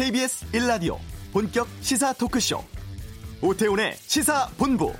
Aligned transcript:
KBS 0.00 0.46
1라디오 0.52 0.96
본격 1.30 1.68
시사 1.82 2.14
토크쇼 2.14 2.64
오태훈의 3.42 3.92
시사본부 3.96 4.94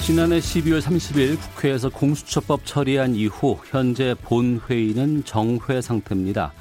지난해 0.00 0.40
12월 0.40 0.80
30일 0.80 1.38
국회에서 1.38 1.88
공수처법 1.90 2.66
처리한 2.66 3.14
이후 3.14 3.60
현재 3.70 4.16
본회의는 4.22 5.22
정회 5.24 5.80
상태입니다. 5.80 6.52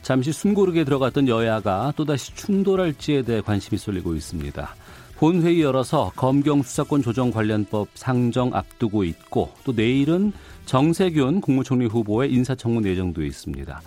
잠시 0.00 0.32
숨고르게 0.32 0.84
들어갔던 0.84 1.28
여야가 1.28 1.92
또다시 1.96 2.34
충돌할지에 2.34 3.20
대해 3.20 3.42
관심이 3.42 3.76
쏠리고 3.76 4.14
있습니다. 4.14 4.74
본회의 5.22 5.62
열어서 5.62 6.10
검경 6.16 6.64
수사권 6.64 7.00
조정 7.00 7.30
관련법 7.30 7.90
상정 7.94 8.56
앞두고 8.56 9.04
있고 9.04 9.52
또 9.62 9.70
내일은 9.70 10.32
정세균 10.66 11.40
국무총리 11.40 11.86
후보의 11.86 12.32
인사청문 12.32 12.84
예정도 12.86 13.22
있습니다. 13.22 13.82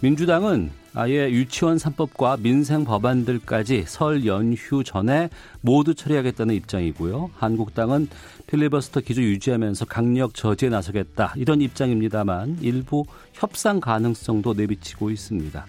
민주당은 0.00 0.72
아예 0.92 1.30
유치원 1.30 1.76
3법과 1.76 2.40
민생 2.40 2.84
법안들까지 2.84 3.84
설 3.86 4.26
연휴 4.26 4.82
전에 4.82 5.30
모두 5.60 5.94
처리하겠다는 5.94 6.56
입장이고요. 6.56 7.30
한국당은 7.36 8.08
필리버스터 8.48 9.02
기조 9.02 9.22
유지하면서 9.22 9.84
강력 9.84 10.34
저지에 10.34 10.70
나서겠다 10.70 11.34
이런 11.36 11.60
입장입니다만 11.60 12.58
일부 12.62 13.04
협상 13.32 13.78
가능성도 13.78 14.54
내비치고 14.54 15.10
있습니다. 15.10 15.66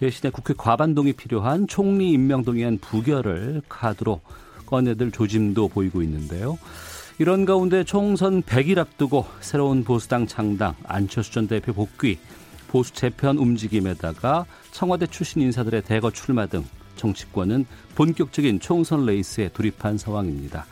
대신에 0.00 0.30
국회 0.32 0.54
과반동이 0.58 1.12
필요한 1.12 1.68
총리 1.68 2.10
임명 2.10 2.42
동의안 2.42 2.78
부결을 2.78 3.62
카드로 3.68 4.20
꺼내들 4.66 5.10
조짐도 5.10 5.68
보이고 5.68 6.02
있는데요. 6.02 6.58
이런 7.18 7.46
가운데 7.46 7.82
총선 7.82 8.42
100일 8.42 8.78
앞두고 8.78 9.24
새로운 9.40 9.84
보수당 9.84 10.26
창당 10.26 10.74
안철수 10.84 11.32
전 11.32 11.48
대표 11.48 11.72
복귀 11.72 12.18
보수 12.68 12.92
재편 12.92 13.38
움직임에다가 13.38 14.44
청와대 14.72 15.06
출신 15.06 15.40
인사들의 15.40 15.82
대거 15.82 16.10
출마 16.10 16.46
등 16.46 16.64
정치권은 16.96 17.64
본격적인 17.94 18.60
총선 18.60 19.06
레이스에 19.06 19.48
돌입한 19.48 19.96
상황입니다. 19.96 20.66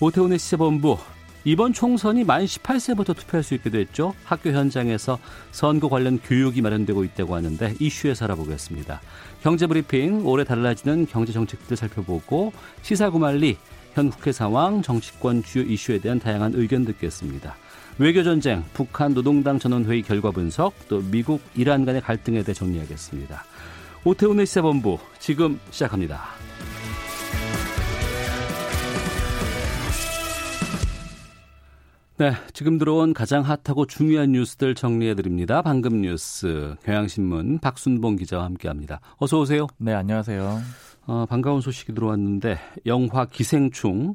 오태훈의 0.00 0.38
시세본부 0.38 0.98
이번 1.44 1.72
총선이 1.72 2.24
만 2.24 2.44
18세부터 2.44 3.16
투표할 3.16 3.44
수 3.44 3.54
있게 3.54 3.70
됐죠. 3.70 4.14
학교 4.24 4.50
현장에서 4.50 5.20
선거 5.52 5.88
관련 5.88 6.18
교육이 6.18 6.60
마련되고 6.60 7.04
있다고 7.04 7.36
하는데 7.36 7.74
이슈에 7.78 8.14
살아보겠습니다. 8.14 9.00
경제브리핑 9.46 10.26
올해 10.26 10.42
달라지는 10.42 11.06
경제 11.06 11.32
정책들을 11.32 11.76
살펴보고 11.76 12.52
시사구말리 12.82 13.56
현 13.94 14.10
국회 14.10 14.32
상황, 14.32 14.82
정치권 14.82 15.44
주요 15.44 15.62
이슈에 15.62 16.00
대한 16.00 16.18
다양한 16.18 16.54
의견 16.56 16.84
듣겠습니다. 16.84 17.54
외교전쟁, 17.96 18.64
북한 18.74 19.14
노동당 19.14 19.60
전원회의 19.60 20.02
결과 20.02 20.32
분석, 20.32 20.74
또 20.88 21.00
미국, 21.00 21.40
이란 21.54 21.84
간의 21.84 22.00
갈등에 22.00 22.42
대해 22.42 22.54
정리하겠습니다. 22.54 23.44
오태훈의 24.02 24.46
시사본부 24.46 24.98
지금 25.20 25.60
시작합니다. 25.70 26.45
네, 32.18 32.32
지금 32.54 32.78
들어온 32.78 33.12
가장 33.12 33.42
핫하고 33.42 33.84
중요한 33.86 34.32
뉴스들 34.32 34.74
정리해 34.74 35.14
드립니다. 35.14 35.60
방금 35.60 36.00
뉴스 36.00 36.74
경향신문 36.82 37.58
박순봉 37.58 38.16
기자와 38.16 38.42
함께합니다. 38.46 39.00
어서 39.18 39.38
오세요. 39.38 39.66
네, 39.76 39.92
안녕하세요. 39.92 40.60
어, 41.08 41.26
반가운 41.28 41.60
소식이 41.60 41.92
들어왔는데 41.92 42.58
영화 42.86 43.26
기생충 43.26 44.14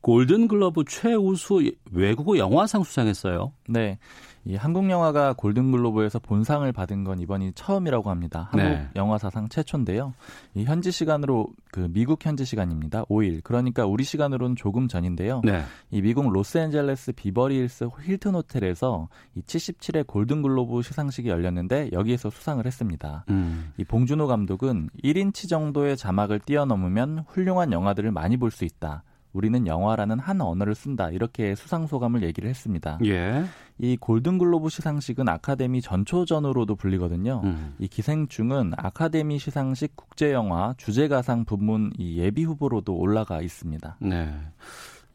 골든글러브 0.00 0.84
최우수 0.86 1.68
외국어 1.90 2.38
영화상 2.38 2.84
수상했어요. 2.84 3.50
네. 3.68 3.98
이 4.46 4.56
한국 4.56 4.90
영화가 4.90 5.34
골든글로브에서 5.34 6.18
본상을 6.18 6.70
받은 6.72 7.04
건 7.04 7.18
이번이 7.20 7.52
처음이라고 7.54 8.10
합니다. 8.10 8.48
한국 8.50 8.68
네. 8.68 8.88
영화 8.96 9.18
사상 9.18 9.48
최초인데요. 9.48 10.14
이 10.54 10.64
현지 10.64 10.90
시간으로 10.90 11.48
그 11.70 11.88
미국 11.90 12.24
현지 12.24 12.44
시간입니다. 12.44 13.04
5일. 13.04 13.42
그러니까 13.42 13.86
우리 13.86 14.04
시간으로는 14.04 14.56
조금 14.56 14.88
전인데요. 14.88 15.42
네. 15.44 15.62
이 15.90 16.00
미국 16.02 16.30
로스앤젤레스 16.32 17.12
비버리힐스 17.12 17.88
힐튼 18.02 18.34
호텔에서 18.34 19.08
이 19.34 19.40
77회 19.40 20.06
골든글로브 20.06 20.82
시상식이 20.82 21.28
열렸는데 21.28 21.90
여기에서 21.92 22.30
수상을 22.30 22.64
했습니다. 22.64 23.24
음. 23.30 23.72
이 23.76 23.84
봉준호 23.84 24.26
감독은 24.26 24.90
1인치 25.02 25.48
정도의 25.48 25.96
자막을 25.96 26.40
뛰어넘으면 26.40 27.24
훌륭한 27.28 27.72
영화들을 27.72 28.10
많이 28.10 28.36
볼 28.36 28.54
수 28.54 28.64
있다. 28.64 29.02
우리는 29.34 29.66
영화라는 29.66 30.20
한 30.20 30.40
언어를 30.40 30.74
쓴다. 30.74 31.10
이렇게 31.10 31.54
수상 31.54 31.86
소감을 31.86 32.22
얘기를 32.22 32.48
했습니다. 32.48 32.98
예. 33.04 33.44
이 33.78 33.96
골든글로브 33.96 34.68
시상식은 34.70 35.28
아카데미 35.28 35.82
전초전으로도 35.82 36.76
불리거든요. 36.76 37.42
음. 37.44 37.74
이 37.78 37.88
기생충은 37.88 38.72
아카데미 38.76 39.40
시상식 39.40 39.96
국제영화 39.96 40.74
주제가상 40.78 41.44
부문 41.44 41.92
이 41.98 42.18
예비 42.18 42.44
후보로도 42.44 42.94
올라가 42.96 43.42
있습니다. 43.42 43.96
네. 44.00 44.32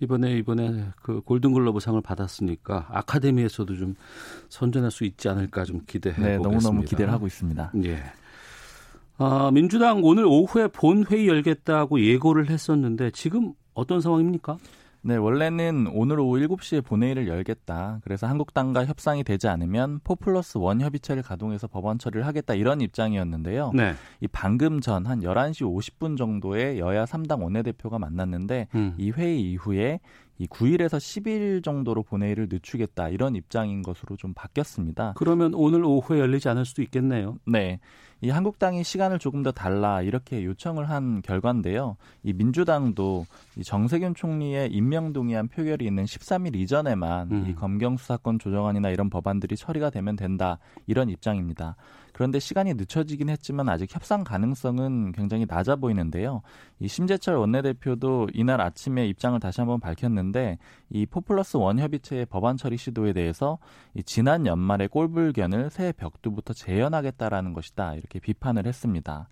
이번에 0.01 0.33
이번에 0.37 0.85
그 1.01 1.21
골든글로브 1.21 1.79
상을 1.79 1.99
받았으니까 2.01 2.87
아카데미에서도 2.91 3.75
좀 3.77 3.95
선전할 4.49 4.91
수 4.91 5.05
있지 5.05 5.29
않을까 5.29 5.63
좀 5.63 5.81
기대해 5.87 6.15
네, 6.15 6.37
보겠습니다. 6.37 6.49
너무너무 6.49 6.85
기대를 6.85 7.11
하고 7.11 7.25
있습니다. 7.25 7.71
예. 7.85 8.03
아, 9.17 9.51
민주당 9.53 10.01
오늘 10.03 10.25
오후에 10.25 10.67
본회의 10.67 11.27
열겠다고 11.27 12.01
예고를 12.01 12.49
했었는데 12.49 13.11
지금 13.11 13.53
어떤 13.79 14.01
상황입니까? 14.01 14.57
네, 15.01 15.15
원래는 15.15 15.87
오늘 15.93 16.19
오후 16.19 16.37
7시에 16.39 16.83
본회의를 16.83 17.29
열겠다. 17.29 17.99
그래서 18.03 18.27
한국당과 18.27 18.85
협상이 18.85 19.23
되지 19.23 19.47
않으면 19.47 20.01
포플러스 20.03 20.57
원 20.57 20.81
협의체를 20.81 21.23
가동해서 21.23 21.67
법원 21.67 21.97
처리를 21.97 22.27
하겠다 22.27 22.53
이런 22.53 22.81
입장이었는데요. 22.81 23.71
네. 23.73 23.93
이 24.19 24.27
방금 24.27 24.81
전 24.81 25.07
한 25.07 25.21
11시 25.21 25.61
50분 25.61 26.17
정도에 26.17 26.79
여야 26.79 27.05
3당 27.05 27.41
원내대표가 27.41 27.97
만났는데 27.97 28.67
음. 28.75 28.93
이 28.97 29.11
회의 29.11 29.41
이후에 29.53 30.01
이 30.39 30.47
9일에서 30.47 30.97
10일 30.97 31.63
정도로 31.63 32.03
본회의를 32.03 32.47
늦추겠다 32.49 33.09
이런 33.09 33.35
입장인 33.35 33.81
것으로 33.83 34.15
좀 34.15 34.33
바뀌었습니다. 34.33 35.13
그러면 35.17 35.53
오늘 35.53 35.83
오후에 35.83 36.19
열리지 36.19 36.47
않을 36.49 36.65
수도 36.65 36.81
있겠네요. 36.81 37.37
네. 37.45 37.79
이 38.21 38.29
한국당이 38.29 38.83
시간을 38.83 39.19
조금 39.19 39.43
더 39.43 39.51
달라 39.51 40.01
이렇게 40.01 40.43
요청을 40.43 40.89
한 40.89 41.21
결과인데요. 41.21 41.95
이 42.23 42.33
민주당도 42.33 43.25
이 43.57 43.63
정세균 43.63 44.15
총리의 44.15 44.71
임명 44.71 45.13
동의안 45.13 45.47
표결이 45.47 45.85
있는 45.85 46.03
13일 46.05 46.55
이전에만 46.55 47.31
음. 47.31 47.45
이 47.49 47.55
검경 47.55 47.97
수사권 47.97 48.39
조정안이나 48.39 48.89
이런 48.89 49.09
법안들이 49.09 49.55
처리가 49.55 49.89
되면 49.89 50.15
된다 50.15 50.57
이런 50.87 51.09
입장입니다. 51.09 51.75
그런데 52.13 52.39
시간이 52.39 52.73
늦춰지긴 52.73 53.29
했지만 53.29 53.69
아직 53.69 53.93
협상 53.93 54.23
가능성은 54.23 55.11
굉장히 55.13 55.45
낮아 55.47 55.75
보이는데요. 55.75 56.41
이 56.79 56.87
심재철 56.87 57.35
원내대표도 57.35 58.29
이날 58.33 58.61
아침에 58.61 59.07
입장을 59.07 59.39
다시 59.39 59.61
한번 59.61 59.79
밝혔는데 59.79 60.57
이 60.89 61.05
포플러스 61.05 61.57
원 61.57 61.79
협의체의 61.79 62.25
법안 62.25 62.57
처리 62.57 62.77
시도에 62.77 63.13
대해서 63.13 63.57
이 63.93 64.03
지난 64.03 64.45
연말에 64.45 64.87
꼴불견을 64.87 65.69
새해 65.69 65.91
벽두부터 65.91 66.53
재현하겠다라는 66.53 67.53
것이다 67.53 67.95
이렇게 67.95 68.19
비판을 68.19 68.65
했습니다. 68.65 69.27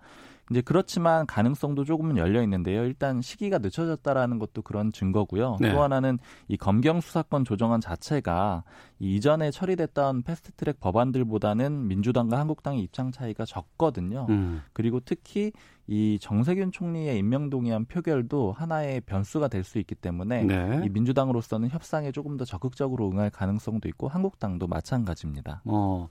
이제 0.50 0.60
그렇지만 0.60 1.26
가능성도 1.26 1.84
조금은 1.84 2.16
열려 2.16 2.42
있는데요. 2.42 2.84
일단 2.84 3.20
시기가 3.22 3.58
늦춰졌다라는 3.58 4.38
것도 4.38 4.62
그런 4.62 4.92
증거고요. 4.92 5.58
네. 5.60 5.72
또 5.72 5.82
하나는 5.82 6.18
이 6.48 6.56
검경 6.56 7.00
수사권 7.00 7.44
조정안 7.44 7.80
자체가 7.80 8.64
이 8.98 9.16
이전에 9.16 9.50
처리됐던 9.50 10.22
패스트트랙 10.22 10.80
법안들보다는 10.80 11.86
민주당과 11.88 12.38
한국당의 12.38 12.80
입장 12.82 13.12
차이가 13.12 13.44
적거든요. 13.44 14.26
음. 14.28 14.62
그리고 14.72 15.00
특히 15.00 15.52
이 15.86 16.18
정세균 16.20 16.70
총리의 16.72 17.18
임명 17.18 17.48
동의안 17.48 17.84
표결도 17.86 18.52
하나의 18.52 19.00
변수가 19.02 19.48
될 19.48 19.64
수 19.68 19.78
있기 19.78 19.94
때문에 19.94 20.44
네. 20.44 20.82
이 20.84 20.88
민주당으로서는 20.88 21.68
협상에 21.68 22.10
조금 22.10 22.36
더 22.36 22.44
적극적으로 22.44 23.10
응할 23.10 23.28
가능성도 23.30 23.88
있고 23.88 24.08
한국당도 24.08 24.66
마찬가지입니다. 24.66 25.62
어. 25.66 26.08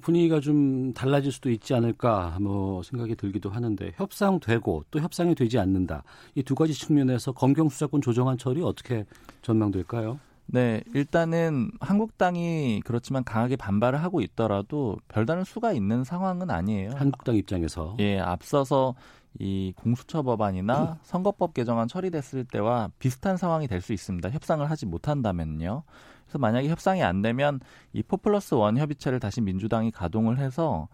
분위기가 0.00 0.40
좀 0.40 0.92
달라질 0.94 1.30
수도 1.32 1.50
있지 1.50 1.74
않을까 1.74 2.38
뭐 2.40 2.82
생각이 2.82 3.14
들기도 3.16 3.50
하는데 3.50 3.92
협상되고 3.96 4.84
또 4.90 5.00
협상이 5.00 5.34
되지 5.34 5.58
않는다 5.58 6.02
이 6.34 6.42
두 6.42 6.54
가지 6.54 6.72
측면에서 6.74 7.32
검경 7.32 7.68
수사권 7.68 8.00
조정안 8.00 8.36
처리 8.38 8.62
어떻게 8.62 9.04
전망될까요? 9.42 10.18
네, 10.46 10.82
일단은 10.94 11.70
한국당이 11.80 12.82
그렇지만 12.84 13.24
강하게 13.24 13.56
반발을 13.56 14.02
하고 14.02 14.20
있더라도 14.20 14.98
별다른 15.08 15.44
수가 15.44 15.72
있는 15.72 16.04
상황은 16.04 16.50
아니에요. 16.50 16.90
한국당 16.94 17.36
입장에서 17.36 17.96
예, 18.00 18.18
앞서서 18.18 18.94
이 19.38 19.72
공수처 19.76 20.22
법안이나 20.22 20.98
선거법 21.04 21.54
개정안 21.54 21.88
처리됐을 21.88 22.44
때와 22.44 22.90
비슷한 22.98 23.36
상황이 23.38 23.66
될 23.66 23.80
수 23.80 23.92
있습니다. 23.94 24.28
협상을 24.30 24.68
하지 24.68 24.84
못한다면요. 24.84 25.84
그래서 26.32 26.38
만약에 26.38 26.68
협상이 26.68 27.02
안 27.02 27.20
되면 27.20 27.60
이 27.92 28.02
포플러스 28.02 28.54
원 28.54 28.78
협의체를 28.78 29.20
다시 29.20 29.42
민주당이 29.42 29.90
가동을 29.90 30.38
해서 30.38 30.88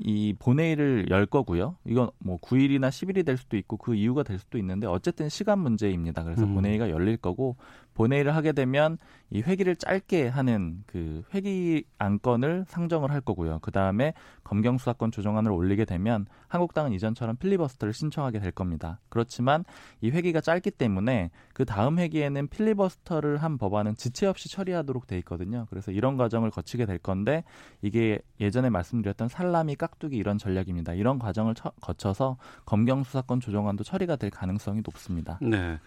이 0.00 0.34
본회의를 0.38 1.06
열 1.10 1.26
거고요. 1.26 1.76
이건 1.84 2.10
뭐 2.18 2.38
9일이나 2.38 2.88
10일이 2.88 3.26
될 3.26 3.36
수도 3.36 3.56
있고 3.58 3.76
그 3.76 3.94
이유가 3.94 4.22
될 4.22 4.38
수도 4.38 4.56
있는데 4.56 4.86
어쨌든 4.86 5.28
시간 5.28 5.58
문제입니다. 5.58 6.24
그래서 6.24 6.44
음. 6.44 6.54
본회의가 6.54 6.88
열릴 6.88 7.18
거고 7.18 7.56
본회의를 7.98 8.36
하게 8.36 8.52
되면 8.52 8.96
이 9.28 9.42
회기를 9.42 9.74
짧게 9.74 10.28
하는 10.28 10.84
그 10.86 11.24
회기 11.34 11.84
안건을 11.98 12.64
상정을 12.68 13.10
할 13.10 13.20
거고요. 13.20 13.58
그 13.60 13.72
다음에 13.72 14.14
검경 14.44 14.78
수사권 14.78 15.10
조정안을 15.10 15.50
올리게 15.50 15.84
되면 15.84 16.26
한국당은 16.46 16.92
이전처럼 16.92 17.36
필리버스터를 17.36 17.92
신청하게 17.92 18.38
될 18.38 18.52
겁니다. 18.52 19.00
그렇지만 19.08 19.64
이 20.00 20.10
회기가 20.10 20.40
짧기 20.40 20.70
때문에 20.70 21.30
그 21.52 21.64
다음 21.64 21.98
회기에는 21.98 22.46
필리버스터를 22.48 23.38
한 23.38 23.58
법안은 23.58 23.96
지체 23.96 24.26
없이 24.26 24.48
처리하도록 24.48 25.08
돼 25.08 25.18
있거든요. 25.18 25.66
그래서 25.68 25.90
이런 25.90 26.16
과정을 26.16 26.52
거치게 26.52 26.86
될 26.86 26.98
건데 26.98 27.42
이게 27.82 28.20
예전에 28.40 28.70
말씀드렸던 28.70 29.28
살라미 29.28 29.74
깍두기 29.74 30.16
이런 30.16 30.38
전략입니다. 30.38 30.94
이런 30.94 31.18
과정을 31.18 31.56
처, 31.56 31.72
거쳐서 31.80 32.38
검경 32.64 33.02
수사권 33.02 33.40
조정안도 33.40 33.82
처리가 33.82 34.16
될 34.16 34.30
가능성이 34.30 34.82
높습니다. 34.84 35.40
네. 35.42 35.78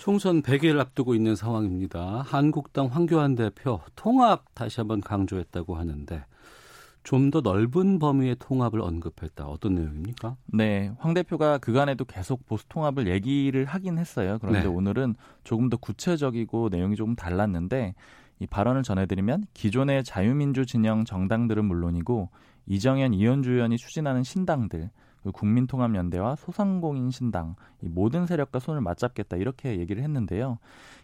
총선 0.00 0.40
100일 0.40 0.80
앞두고 0.80 1.14
있는 1.14 1.36
상황입니다. 1.36 2.22
한국당 2.26 2.86
황교안 2.86 3.34
대표 3.34 3.80
통합 3.96 4.46
다시 4.54 4.80
한번 4.80 5.02
강조했다고 5.02 5.76
하는데 5.76 6.24
좀 7.02 7.30
더 7.30 7.42
넓은 7.42 7.98
범위의 7.98 8.36
통합을 8.38 8.80
언급했다. 8.80 9.44
어떤 9.46 9.74
내용입니까? 9.74 10.36
네, 10.46 10.90
황 10.98 11.12
대표가 11.12 11.58
그간에도 11.58 12.06
계속 12.06 12.46
보수 12.46 12.66
통합을 12.70 13.08
얘기를 13.08 13.66
하긴 13.66 13.98
했어요. 13.98 14.38
그런데 14.40 14.62
네. 14.62 14.66
오늘은 14.68 15.16
조금 15.44 15.68
더 15.68 15.76
구체적이고 15.76 16.70
내용이 16.70 16.96
조금 16.96 17.14
달랐는데 17.14 17.94
이 18.38 18.46
발언을 18.46 18.82
전해드리면 18.82 19.48
기존의 19.52 20.04
자유민주 20.04 20.64
진영 20.64 21.04
정당들은 21.04 21.62
물론이고 21.66 22.30
이정현, 22.64 23.12
이현주 23.12 23.52
의원이 23.52 23.76
추진하는 23.76 24.22
신당들 24.22 24.88
그 24.88 24.90
국민통합연대와 25.32 26.36
소상공인 26.36 27.10
신당 27.10 27.56
이 27.82 27.88
모든 27.88 28.26
세력과 28.26 28.58
손을 28.58 28.80
맞잡겠다 28.80 29.36
이렇게 29.36 29.78
얘기를 29.78 30.02
했는데요. 30.02 30.58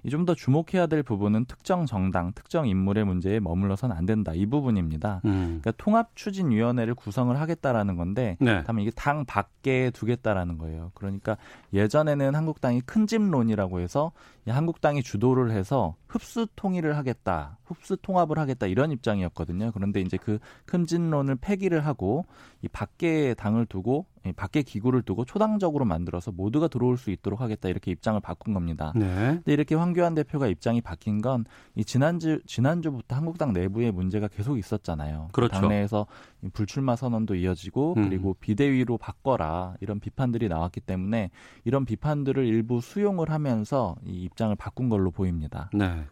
이좀더 0.07 0.35
주목해야 0.35 0.87
될 0.87 1.03
부분은 1.03 1.47
특정 1.47 1.85
정당, 1.85 2.33
특정 2.33 2.69
인물의 2.69 3.05
문제에 3.05 3.41
머물러선 3.41 3.91
안 3.91 4.07
된다 4.07 4.33
이 4.35 4.47
부분입니다. 4.47 5.21
음. 5.25 5.61
그러니까 5.61 5.73
통합추진위원회를 5.77 6.95
구성을 6.95 7.39
하겠다라는 7.39 7.97
건데, 7.97 8.37
네. 8.41 8.63
다만 8.65 8.83
이게 8.83 8.93
당 8.95 9.25
밖에 9.25 9.91
두겠다라는 9.91 10.59
거예요. 10.59 10.93
그러니까 10.95 11.37
예전에는 11.73 12.35
한국당이 12.35 12.81
큰 12.83 13.07
집론이라고 13.07 13.81
해서 13.81 14.13
한국당이 14.47 15.03
주도를 15.03 15.51
해서 15.51 15.97
흡수 16.07 16.47
통일을 16.55 16.97
하겠다, 16.97 17.59
흡수 17.65 17.97
통합을 17.97 18.39
하겠다 18.39 18.67
이런 18.67 18.93
입장이었거든요. 18.93 19.73
그런데 19.73 20.01
이제 20.01 20.17
그 20.17 20.39
큰진론을 20.67 21.37
폐기를 21.37 21.85
하고 21.85 22.27
이 22.63 22.69
밖에 22.69 23.35
당을 23.35 23.67
두고 23.67 24.07
밖에 24.33 24.63
기구를 24.63 25.03
두고 25.03 25.25
초당적으로 25.25 25.85
만들어서 25.85 26.33
모두가 26.33 26.69
들어올 26.69 26.97
수 26.97 27.11
있도록 27.11 27.41
하겠다 27.41 27.69
이렇게 27.69 27.91
입장을 27.91 28.21
바꾼 28.21 28.55
겁니다. 28.55 28.93
네. 28.97 29.07
근데 29.07 29.53
이렇게 29.53 29.75
황교안 29.75 30.15
대표가 30.15 30.47
입장이 30.47 30.81
바뀐 30.81 31.21
건 31.21 31.45
이 31.75 31.85
지난주 31.85 32.41
지난주부터 32.47 33.17
한국당 33.17 33.53
내부에 33.53 33.91
문제가 33.91 34.29
계속 34.29 34.59
있었잖아요. 34.59 35.29
그렇죠. 35.33 35.61
당내에서 35.61 36.07
불출마 36.53 36.97
선언도 36.97 37.35
이어지고 37.35 37.95
음. 37.99 38.09
그리고 38.09 38.35
비대위로 38.41 38.97
바꿔라 38.99 39.75
이런 39.81 40.01
비판들이 40.01 40.49
나왔기 40.49 40.81
때문에 40.81 41.31
이런 41.65 41.85
비판들을 41.85 42.45
일부 42.45 42.81
수용을 42.81 43.31
하면서 43.31 43.97
이 44.07 44.23
입장을 44.25 44.55
바꾼 44.57 44.89
걸로 44.89 45.11
보입니다. 45.11 45.71
네. 45.75 46.05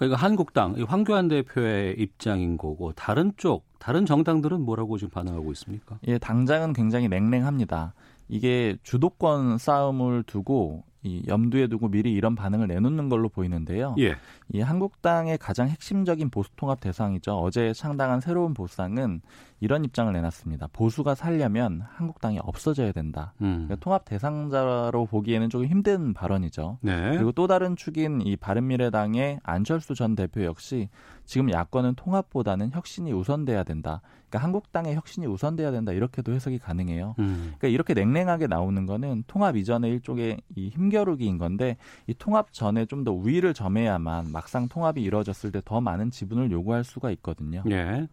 그러니까 0.00 0.16
한국당 0.16 0.74
황교안 0.88 1.28
대표의 1.28 1.96
입장인 1.98 2.56
거고 2.56 2.92
다른 2.92 3.34
쪽 3.36 3.66
다른 3.78 4.06
정당들은 4.06 4.62
뭐라고 4.62 4.96
지금 4.96 5.10
반응하고 5.10 5.52
있습니까? 5.52 5.98
예, 6.06 6.16
당장은 6.16 6.72
굉장히 6.72 7.06
냉랭합니다. 7.08 7.92
이게 8.26 8.78
주도권 8.82 9.58
싸움을 9.58 10.22
두고 10.22 10.84
이 11.02 11.22
염두에 11.26 11.66
두고 11.66 11.88
미리 11.88 12.12
이런 12.12 12.34
반응을 12.34 12.68
내놓는 12.68 13.08
걸로 13.08 13.28
보이는데요. 13.28 13.94
예. 13.98 14.16
이 14.52 14.60
한국당의 14.60 15.38
가장 15.38 15.68
핵심적인 15.68 16.28
보수 16.30 16.50
통합 16.56 16.80
대상이죠. 16.80 17.38
어제 17.38 17.72
창당한 17.72 18.20
새로운 18.20 18.52
보상은 18.52 19.22
이런 19.60 19.84
입장을 19.84 20.12
내놨습니다. 20.12 20.68
보수가 20.72 21.14
살려면 21.14 21.82
한국당이 21.94 22.38
없어져야 22.42 22.92
된다. 22.92 23.32
음. 23.40 23.66
그러니까 23.66 23.76
통합 23.76 24.04
대상자로 24.04 25.06
보기에는 25.06 25.48
조금 25.48 25.66
힘든 25.66 26.12
발언이죠. 26.12 26.78
네. 26.82 27.16
그리고 27.16 27.32
또 27.32 27.46
다른 27.46 27.76
축인 27.76 28.20
이 28.22 28.36
바른미래당의 28.36 29.40
안철수 29.42 29.94
전 29.94 30.14
대표 30.14 30.44
역시 30.44 30.88
지금 31.30 31.48
야권은 31.48 31.94
통합보다는 31.94 32.72
혁신이 32.72 33.12
우선돼야 33.12 33.62
된다. 33.62 34.00
그러니까 34.28 34.44
한국당의 34.44 34.96
혁신이 34.96 35.28
우선돼야 35.28 35.70
된다. 35.70 35.92
이렇게도 35.92 36.32
해석이 36.32 36.58
가능해요. 36.58 37.14
음. 37.20 37.54
그러니까 37.58 37.68
이렇게 37.68 37.94
냉랭하게 37.94 38.48
나오는 38.48 38.84
거는 38.84 39.22
통합 39.28 39.56
이전의 39.56 39.92
일종의 39.92 40.40
이 40.56 40.70
힘겨루기인 40.70 41.38
건데 41.38 41.76
이 42.08 42.14
통합 42.14 42.52
전에 42.52 42.84
좀 42.86 43.04
더 43.04 43.12
우위를 43.12 43.54
점해야만 43.54 44.32
막상 44.32 44.68
통합이 44.68 45.00
이루어졌을 45.00 45.52
때 45.52 45.60
더 45.64 45.80
많은 45.80 46.10
지분을 46.10 46.50
요구할 46.50 46.82
수가 46.82 47.12
있거든요. 47.12 47.62
네. 47.64 48.08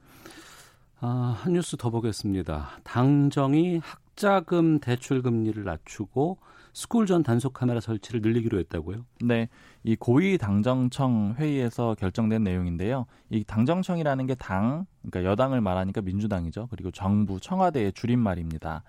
아, 0.99 1.35
한 1.41 1.53
뉴스 1.53 1.75
더 1.75 1.89
보겠습니다. 1.89 2.69
당정이 2.83 3.79
학자금 3.79 4.79
대출 4.79 5.23
금리를 5.23 5.63
낮추고 5.63 6.37
스쿨존 6.77 7.23
단속 7.23 7.53
카메라 7.53 7.79
설치를 7.79 8.21
늘리기로 8.21 8.59
했다고요? 8.59 9.03
네. 9.21 9.49
이 9.83 9.95
고위 9.95 10.37
당정청 10.37 11.33
회의에서 11.39 11.95
결정된 11.95 12.43
내용인데요. 12.43 13.07
이 13.31 13.43
당정청이라는 13.43 14.27
게 14.27 14.35
당, 14.35 14.85
그러니까 15.01 15.31
여당을 15.31 15.59
말하니까 15.59 16.01
민주당이죠. 16.01 16.67
그리고 16.69 16.91
정부, 16.91 17.39
청와대의 17.39 17.93
줄임말입니다. 17.93 18.83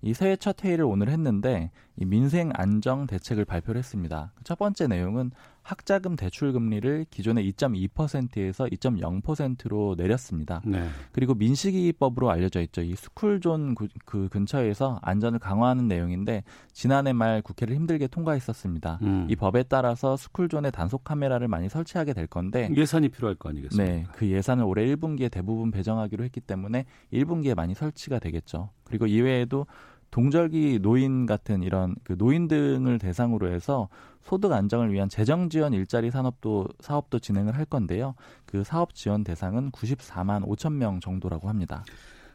이 0.00 0.14
새해 0.14 0.36
첫 0.36 0.64
회의를 0.64 0.86
오늘 0.86 1.10
했는데 1.10 1.70
이 1.96 2.04
민생 2.04 2.50
안정 2.54 3.06
대책을 3.06 3.44
발표를 3.44 3.78
했습니다. 3.78 4.32
첫 4.42 4.58
번째 4.58 4.88
내용은 4.88 5.30
학자금 5.64 6.14
대출 6.14 6.52
금리를 6.52 7.06
기존의 7.10 7.50
2.2%에서 7.52 8.66
2.0%로 8.66 9.94
내렸습니다. 9.96 10.60
네. 10.64 10.86
그리고 11.10 11.34
민식이법으로 11.34 12.30
알려져 12.30 12.60
있죠. 12.62 12.82
이 12.82 12.94
스쿨존 12.94 13.74
그, 13.74 13.88
그 14.04 14.28
근처에서 14.28 14.98
안전을 15.02 15.38
강화하는 15.38 15.88
내용인데 15.88 16.44
지난해 16.72 17.14
말 17.14 17.40
국회를 17.40 17.74
힘들게 17.76 18.08
통과했었습니다. 18.08 18.98
음. 19.02 19.26
이 19.30 19.36
법에 19.36 19.62
따라서 19.62 20.18
스쿨존에 20.18 20.70
단속 20.70 21.02
카메라를 21.02 21.48
많이 21.48 21.70
설치하게 21.70 22.12
될 22.12 22.26
건데 22.26 22.70
예산이 22.76 23.08
필요할 23.08 23.36
거 23.36 23.48
아니겠습니까? 23.48 23.90
네, 23.90 24.04
그 24.12 24.28
예산을 24.28 24.64
올해 24.64 24.84
1분기에 24.84 25.30
대부분 25.30 25.70
배정하기로 25.70 26.24
했기 26.24 26.40
때문에 26.40 26.84
1분기에 27.10 27.54
많이 27.54 27.74
설치가 27.74 28.18
되겠죠. 28.18 28.68
그리고 28.84 29.06
이외에도 29.06 29.66
동절기 30.14 30.78
노인 30.80 31.26
같은 31.26 31.64
이런 31.64 31.96
그 32.04 32.16
노인 32.16 32.46
등을 32.46 33.00
대상으로 33.00 33.52
해서 33.52 33.88
소득 34.22 34.52
안정을 34.52 34.92
위한 34.92 35.08
재정 35.08 35.48
지원 35.48 35.72
일자리 35.72 36.12
산업도 36.12 36.68
사업도 36.78 37.18
진행을 37.18 37.56
할 37.56 37.64
건데요. 37.64 38.14
그 38.46 38.62
사업 38.62 38.94
지원 38.94 39.24
대상은 39.24 39.72
94만 39.72 40.46
5천 40.46 40.74
명 40.74 41.00
정도라고 41.00 41.48
합니다. 41.48 41.84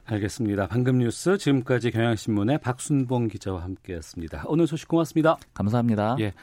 알겠습니다. 0.03 0.67
방금 0.67 0.97
뉴스 0.97 1.37
지금까지 1.37 1.91
경향신문의 1.91 2.57
박순봉 2.57 3.29
기자와 3.29 3.63
함께했습니다. 3.63 4.43
오늘 4.47 4.67
소식 4.67 4.89
고맙습니다. 4.89 5.37
감사합니다. 5.53 6.17
예. 6.19 6.33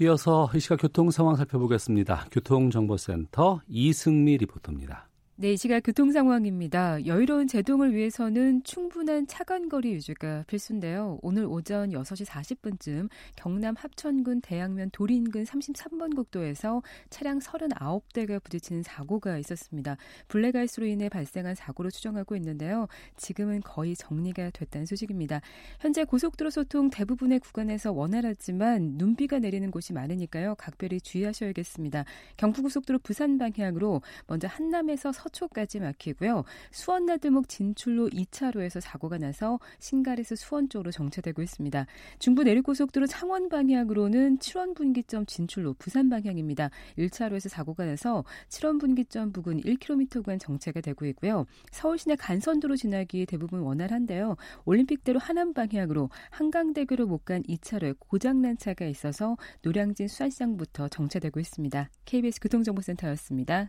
이어서 0.00 0.50
이 0.56 0.58
시각 0.58 0.80
교통 0.80 1.12
상황 1.12 1.36
살펴보겠습니다. 1.36 2.26
교통정보센터 2.32 3.60
이승미 3.68 4.38
리포터입니다. 4.38 5.06
네, 5.36 5.54
이 5.54 5.56
시각 5.56 5.80
교통 5.80 6.12
상황입니다. 6.12 7.04
여유로운 7.06 7.48
제동을 7.48 7.92
위해서는 7.92 8.62
충분한 8.62 9.26
차간 9.26 9.68
거리 9.68 9.90
유지가 9.94 10.44
필수인데요. 10.46 11.18
오늘 11.22 11.46
오전 11.46 11.90
6시 11.90 12.24
40분쯤 12.24 13.08
경남 13.34 13.74
합천군 13.76 14.42
대양면 14.42 14.90
도리 14.92 15.16
인근 15.16 15.42
33번 15.42 16.14
국도에서 16.14 16.84
차량 17.10 17.40
39대가 17.40 18.40
부딪히는 18.44 18.84
사고가 18.84 19.36
있었습니다. 19.38 19.96
블랙아이스로 20.28 20.86
인해 20.86 21.08
발생한 21.08 21.56
사고로 21.56 21.90
추정하고 21.90 22.36
있는데요. 22.36 22.86
지금은 23.16 23.60
거의 23.64 23.96
정리가 23.96 24.50
됐다는 24.50 24.86
소식입니다. 24.86 25.40
현재 25.80 26.04
고속도로 26.04 26.50
소통 26.50 26.90
대부분의 26.90 27.40
구간에서 27.40 27.90
원활하지만 27.90 28.92
눈비가 28.98 29.40
내리는 29.40 29.68
곳이 29.72 29.94
많으니까요. 29.94 30.54
각별히 30.54 31.00
주의하셔야겠습니다. 31.00 32.04
경부고속도로 32.36 33.00
부산 33.00 33.36
방향으로 33.36 34.00
먼저 34.28 34.46
한남에서 34.46 35.10
서초까지 35.24 35.80
막히고요. 35.80 36.44
수원 36.70 37.06
나들목 37.06 37.48
진출로 37.48 38.08
2차로에서 38.08 38.80
사고가 38.80 39.18
나서 39.18 39.58
신갈에서 39.80 40.36
수원 40.36 40.68
쪽으로 40.68 40.92
정체되고 40.92 41.42
있습니다. 41.42 41.86
중부 42.18 42.44
내륙고속도로 42.44 43.06
창원 43.06 43.48
방향으로는 43.48 44.38
7원 44.38 44.74
분기점 44.76 45.26
진출로 45.26 45.74
부산 45.74 46.08
방향입니다. 46.08 46.70
1차로에서 46.98 47.48
사고가 47.48 47.84
나서 47.84 48.24
7원 48.48 48.78
분기점 48.78 49.32
부근 49.32 49.60
1km 49.60 50.10
구간 50.10 50.38
정체가 50.38 50.80
되고 50.80 51.04
있고요. 51.06 51.46
서울 51.72 51.98
시내 51.98 52.14
간선도로 52.16 52.76
지나기 52.76 53.26
대부분 53.26 53.60
원활한데요. 53.60 54.36
올림픽대로 54.64 55.18
하남 55.18 55.52
방향으로 55.52 56.10
한강대교로 56.30 57.06
못 57.06 57.24
간 57.24 57.42
2차로에 57.44 57.96
고장난 57.98 58.58
차가 58.58 58.84
있어서 58.84 59.36
노량진 59.62 60.08
수산시장부터 60.08 60.88
정체되고 60.88 61.40
있습니다. 61.40 61.88
KBS 62.04 62.40
교통정보센터였습니다. 62.40 63.68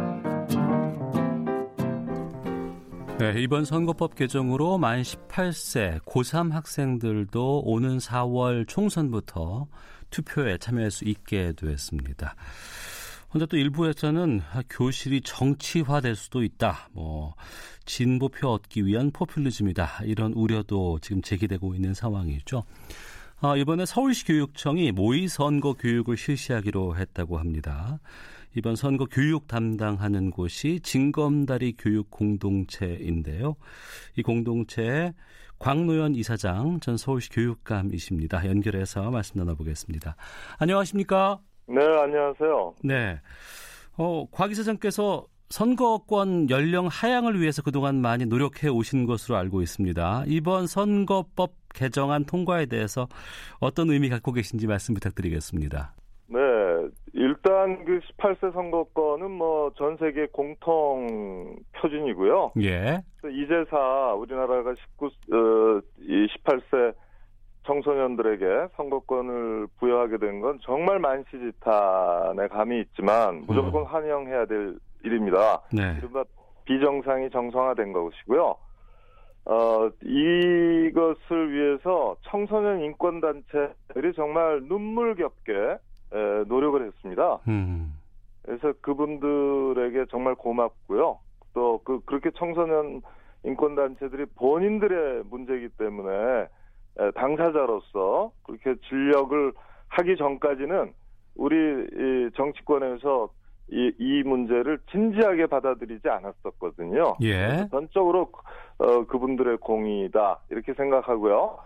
네, 3.21 3.35
이번 3.37 3.65
선거법 3.65 4.15
개정으로 4.15 4.79
만 4.79 5.03
18세 5.03 5.99
고3 6.05 6.49
학생들도 6.53 7.59
오는 7.65 7.99
4월 7.99 8.67
총선부터 8.67 9.67
투표에 10.09 10.57
참여할 10.57 10.89
수 10.89 11.05
있게 11.05 11.53
됐습니다. 11.55 12.33
근데 13.31 13.45
또 13.45 13.57
일부에서는 13.57 14.41
교실이 14.71 15.21
정치화될 15.21 16.15
수도 16.15 16.41
있다. 16.41 16.89
뭐 16.93 17.35
진보표 17.85 18.53
얻기 18.53 18.87
위한 18.87 19.11
포퓰리즘이다. 19.11 20.01
이런 20.05 20.33
우려도 20.33 20.97
지금 21.03 21.21
제기되고 21.21 21.75
있는 21.75 21.93
상황이죠. 21.93 22.63
아, 23.41 23.55
이번에 23.55 23.85
서울시 23.85 24.25
교육청이 24.25 24.93
모의 24.93 25.27
선거 25.27 25.73
교육을 25.73 26.17
실시하기로 26.17 26.97
했다고 26.97 27.37
합니다. 27.37 27.99
이번 28.55 28.75
선거 28.75 29.05
교육 29.05 29.47
담당하는 29.47 30.29
곳이 30.29 30.79
진검다리 30.81 31.75
교육 31.77 32.09
공동체인데요. 32.09 33.55
이 34.17 34.21
공동체의 34.21 35.13
광노현 35.59 36.15
이사장 36.15 36.79
전 36.79 36.97
서울시 36.97 37.29
교육감이십니다. 37.29 38.45
연결해서 38.47 39.11
말씀 39.11 39.37
나눠보겠습니다. 39.37 40.15
안녕하십니까? 40.57 41.39
네, 41.67 41.81
안녕하세요. 41.81 42.75
네. 42.83 43.21
어, 43.97 44.25
곽 44.31 44.51
이사장께서 44.51 45.27
선거권 45.49 46.49
연령 46.49 46.87
하향을 46.87 47.39
위해서 47.39 47.61
그동안 47.61 48.01
많이 48.01 48.25
노력해 48.25 48.69
오신 48.69 49.05
것으로 49.05 49.37
알고 49.37 49.61
있습니다. 49.61 50.23
이번 50.27 50.65
선거법 50.65 51.53
개정안 51.73 52.25
통과에 52.25 52.65
대해서 52.65 53.07
어떤 53.59 53.89
의미 53.91 54.09
갖고 54.09 54.31
계신지 54.31 54.65
말씀 54.65 54.93
부탁드리겠습니다. 54.93 55.93
그 57.85 57.99
18세 58.17 58.53
선거권은 58.53 59.31
뭐 59.31 59.71
전 59.77 59.97
세계 59.97 60.27
공통 60.27 61.55
표준이고요. 61.73 62.51
예. 62.61 63.01
이제사 63.29 64.13
우리나라가 64.13 64.73
19, 64.97 65.05
어, 65.05 65.81
이 66.01 66.27
18세 66.27 66.93
청소년들에게 67.65 68.73
선거권을 68.75 69.67
부여하게 69.79 70.17
된 70.17 70.41
건 70.41 70.59
정말 70.63 70.99
만시지탄의 70.99 72.49
감이 72.49 72.79
있지만 72.81 73.43
무조건 73.47 73.83
환영해야 73.85 74.45
될 74.45 74.75
일입니다. 75.03 75.61
네. 75.71 75.95
이른바 75.99 76.23
비정상이 76.65 77.29
정상화된 77.29 77.93
것이고요. 77.93 78.55
어, 79.45 79.89
이것을 80.03 81.51
위해서 81.51 82.15
청소년 82.29 82.81
인권단체들이 82.81 84.13
정말 84.15 84.61
눈물겹게 84.63 85.53
에, 85.53 85.77
노력을 86.47 86.85
했습니다. 86.85 87.39
음. 87.47 87.93
그래서 88.43 88.73
그분들에게 88.81 90.05
정말 90.09 90.35
고맙고요. 90.35 91.19
또 91.53 91.81
그 91.83 91.99
그렇게 92.05 92.31
청소년 92.31 93.01
인권 93.43 93.75
단체들이 93.75 94.25
본인들의 94.35 95.23
문제이기 95.29 95.69
때문에 95.77 96.47
에, 96.99 97.11
당사자로서 97.11 98.31
그렇게 98.43 98.75
진력을 98.87 99.53
하기 99.89 100.15
전까지는 100.17 100.93
우리 101.35 101.55
이 101.55 102.29
정치권에서 102.35 103.29
이, 103.71 103.91
이 103.99 104.23
문제를 104.23 104.79
진지하게 104.91 105.45
받아들이지 105.47 106.07
않았었거든요. 106.09 107.15
예. 107.23 107.67
전적으로 107.71 108.31
어, 108.77 109.05
그분들의 109.05 109.57
공이다 109.57 110.39
이렇게 110.49 110.73
생각하고요. 110.73 111.57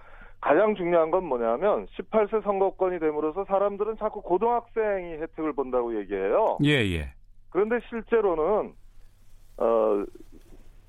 가장 0.45 0.75
중요한 0.75 1.09
건 1.09 1.25
뭐냐면 1.25 1.87
18세 1.97 2.43
선거권이 2.43 2.99
됨으로써 2.99 3.45
사람들은 3.45 3.97
자꾸 3.97 4.21
고등학생이 4.21 5.13
혜택을 5.13 5.53
본다고 5.53 5.99
얘기해요. 5.99 6.59
예, 6.63 6.69
예. 6.69 7.13
그런데 7.49 7.79
실제로는 7.89 8.73
어 9.57 10.05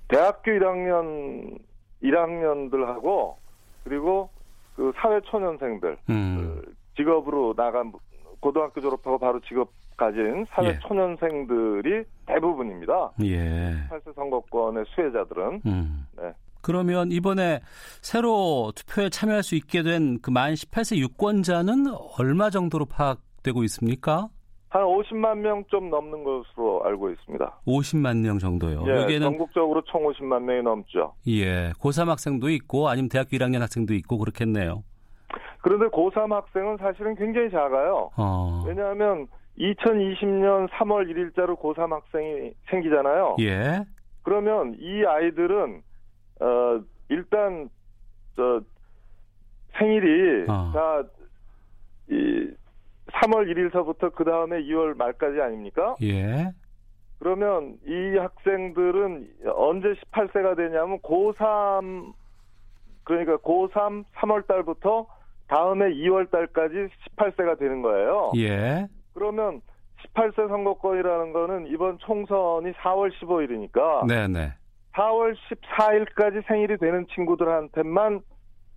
대학교 0.08 0.50
1학년 0.50 1.58
1학년들하고 2.02 3.36
그리고 3.84 4.28
그 4.75 4.92
사회 4.96 5.22
초년생들 5.22 5.96
음. 6.10 6.36
그 6.36 6.75
직업으로 6.96 7.54
나간 7.56 7.94
고등학교 8.40 8.82
졸업하고 8.82 9.16
바로 9.16 9.40
직업 9.40 9.70
가진 9.96 10.44
사회 10.50 10.68
예. 10.68 10.78
초년생들이 10.80 12.04
대부분입니다. 12.26 13.12
예. 13.22 13.88
18세 13.88 14.14
선거권의 14.16 14.84
수혜자들은 14.88 15.62
음. 15.64 16.06
네. 16.18 16.34
그러면 16.70 17.12
이번에 17.12 17.61
새로 18.02 18.73
투표에 18.75 19.08
참여할 19.08 19.44
수 19.44 19.54
있게 19.54 19.82
된 19.85 20.18
그 20.20 20.32
만 20.32 20.54
18세 20.54 20.96
유권자는 20.96 21.87
얼마 22.18 22.50
정도로 22.50 22.87
파악되고 22.87 23.62
있습니까? 23.64 24.26
한 24.70 24.82
50만 24.82 25.37
명 25.38 25.64
좀 25.68 25.88
넘는 25.90 26.25
것으로 26.25 26.82
알고 26.85 27.11
있습니다. 27.11 27.61
50만 27.68 28.16
명 28.18 28.38
정도요. 28.40 28.82
예, 28.88 29.02
여기에는 29.02 29.26
전국적으로 29.28 29.80
총 29.82 30.02
50만 30.06 30.42
명이 30.42 30.62
넘죠. 30.62 31.14
예, 31.28 31.70
고3 31.80 32.06
학생도 32.08 32.50
있고 32.50 32.88
아니면 32.88 33.08
대학교 33.08 33.30
1학년 33.37 33.61
학생도 33.61 33.94
있고 33.94 34.18
그렇겠네요. 34.18 34.82
그런데 35.62 35.87
고3 35.87 36.30
학생은 36.30 36.78
사실은 36.78 37.14
굉장히 37.14 37.49
작아요. 37.50 38.11
어. 38.16 38.64
왜냐하면 38.66 39.28
2020년 39.58 40.68
3월 40.70 41.08
1일자로 41.11 41.58
고3 41.61 41.90
학생이 41.90 42.50
생기잖아요. 42.70 43.37
예. 43.40 43.85
그러면 44.25 44.76
이 44.80 45.04
아이들은 45.06 45.82
어 46.40 46.80
일단 47.08 47.68
저 48.36 48.60
생일이 49.78 50.44
어. 50.48 50.70
다 50.72 51.16
이 52.08 52.50
3월 53.12 53.50
1일서부터 53.50 54.14
그 54.14 54.24
다음에 54.24 54.62
2월 54.62 54.96
말까지 54.96 55.40
아닙니까? 55.40 55.96
예. 56.02 56.52
그러면 57.18 57.78
이 57.86 58.16
학생들은 58.16 59.28
언제 59.54 59.94
18세가 60.12 60.56
되냐면 60.56 60.98
고3 61.00 62.12
그러니까 63.04 63.36
고3 63.38 64.04
3월 64.14 64.46
달부터 64.46 65.06
다음에 65.48 65.86
2월 65.94 66.30
달까지 66.30 66.88
18세가 67.16 67.58
되는 67.58 67.82
거예요. 67.82 68.32
예. 68.36 68.86
그러면 69.14 69.62
18세 70.14 70.48
선거권이라는 70.48 71.32
거는 71.32 71.66
이번 71.68 71.98
총선이 71.98 72.72
4월 72.72 73.10
15일이니까 73.18 74.06
네, 74.06 74.28
네. 74.28 74.52
4월 74.96 75.36
14일까지 75.50 76.46
생일이 76.46 76.76
되는 76.78 77.06
친구들한테만 77.14 78.20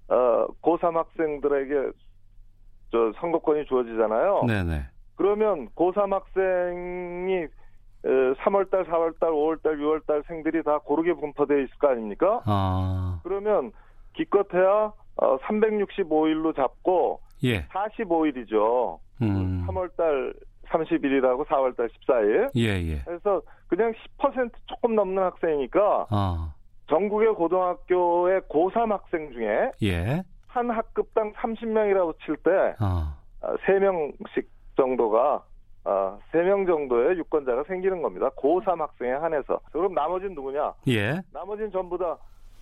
어, 0.09 0.47
고3 0.61 0.93
학생들에게 0.93 1.91
저 2.91 3.13
선거권이 3.19 3.65
주어지잖아요. 3.65 4.43
네, 4.47 4.63
네. 4.63 4.85
그러면 5.15 5.69
고3 5.75 6.11
학생이 6.11 7.47
3월달, 8.03 8.87
4월달, 8.87 9.19
5월달, 9.19 9.77
6월달 9.77 10.25
생들이 10.27 10.63
다 10.63 10.79
고르게 10.79 11.13
분포되어 11.13 11.57
있을 11.59 11.77
거 11.77 11.89
아닙니까? 11.89 12.41
아. 12.45 13.19
그러면 13.23 13.71
기껏해야 14.13 14.93
365일로 15.17 16.55
잡고 16.55 17.19
예. 17.43 17.65
45일이죠. 17.67 18.99
음. 19.21 19.65
3월달 19.67 20.33
30일이라고 20.69 21.45
4월달 21.47 21.89
14일. 21.89 22.49
예, 22.55 22.67
예. 22.91 23.01
그래서 23.05 23.41
그냥 23.67 23.93
10% 24.17 24.51
조금 24.67 24.95
넘는 24.95 25.21
학생이니까 25.23 26.07
아. 26.09 26.53
전국의 26.87 27.33
고등학교의 27.35 28.41
고3 28.41 28.89
학생 28.89 29.31
중에 29.31 29.71
예. 29.83 30.23
한 30.47 30.69
학급당 30.69 31.33
30명이라고 31.33 32.15
칠때 32.25 32.75
아. 32.79 33.15
3명씩 33.41 34.45
정도가 34.75 35.43
어, 35.85 36.19
3명 36.31 36.67
정도의 36.67 37.17
유권자가 37.19 37.63
생기는 37.67 38.01
겁니다. 38.01 38.29
고3 38.29 38.77
학생에 38.79 39.11
한해서. 39.11 39.59
그럼 39.71 39.93
나머지는 39.93 40.35
누구냐? 40.35 40.73
예. 40.87 41.21
나머지는 41.31 41.71
전부 41.71 41.97
다 41.97 42.17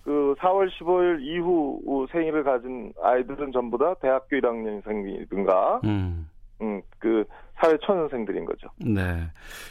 그 0.08 0.34
4월 0.38 0.70
15일 0.70 1.20
이후 1.20 2.06
생일을 2.10 2.42
가진 2.42 2.94
아이들은 3.02 3.52
전부 3.52 3.76
다 3.76 3.92
대학교 4.00 4.36
1학년생이든가 4.36 5.84
음. 5.84 6.30
음, 6.60 6.82
그 6.98 7.24
사회 7.54 7.76
초년생들인 7.78 8.44
거죠. 8.44 8.68
네. 8.78 9.28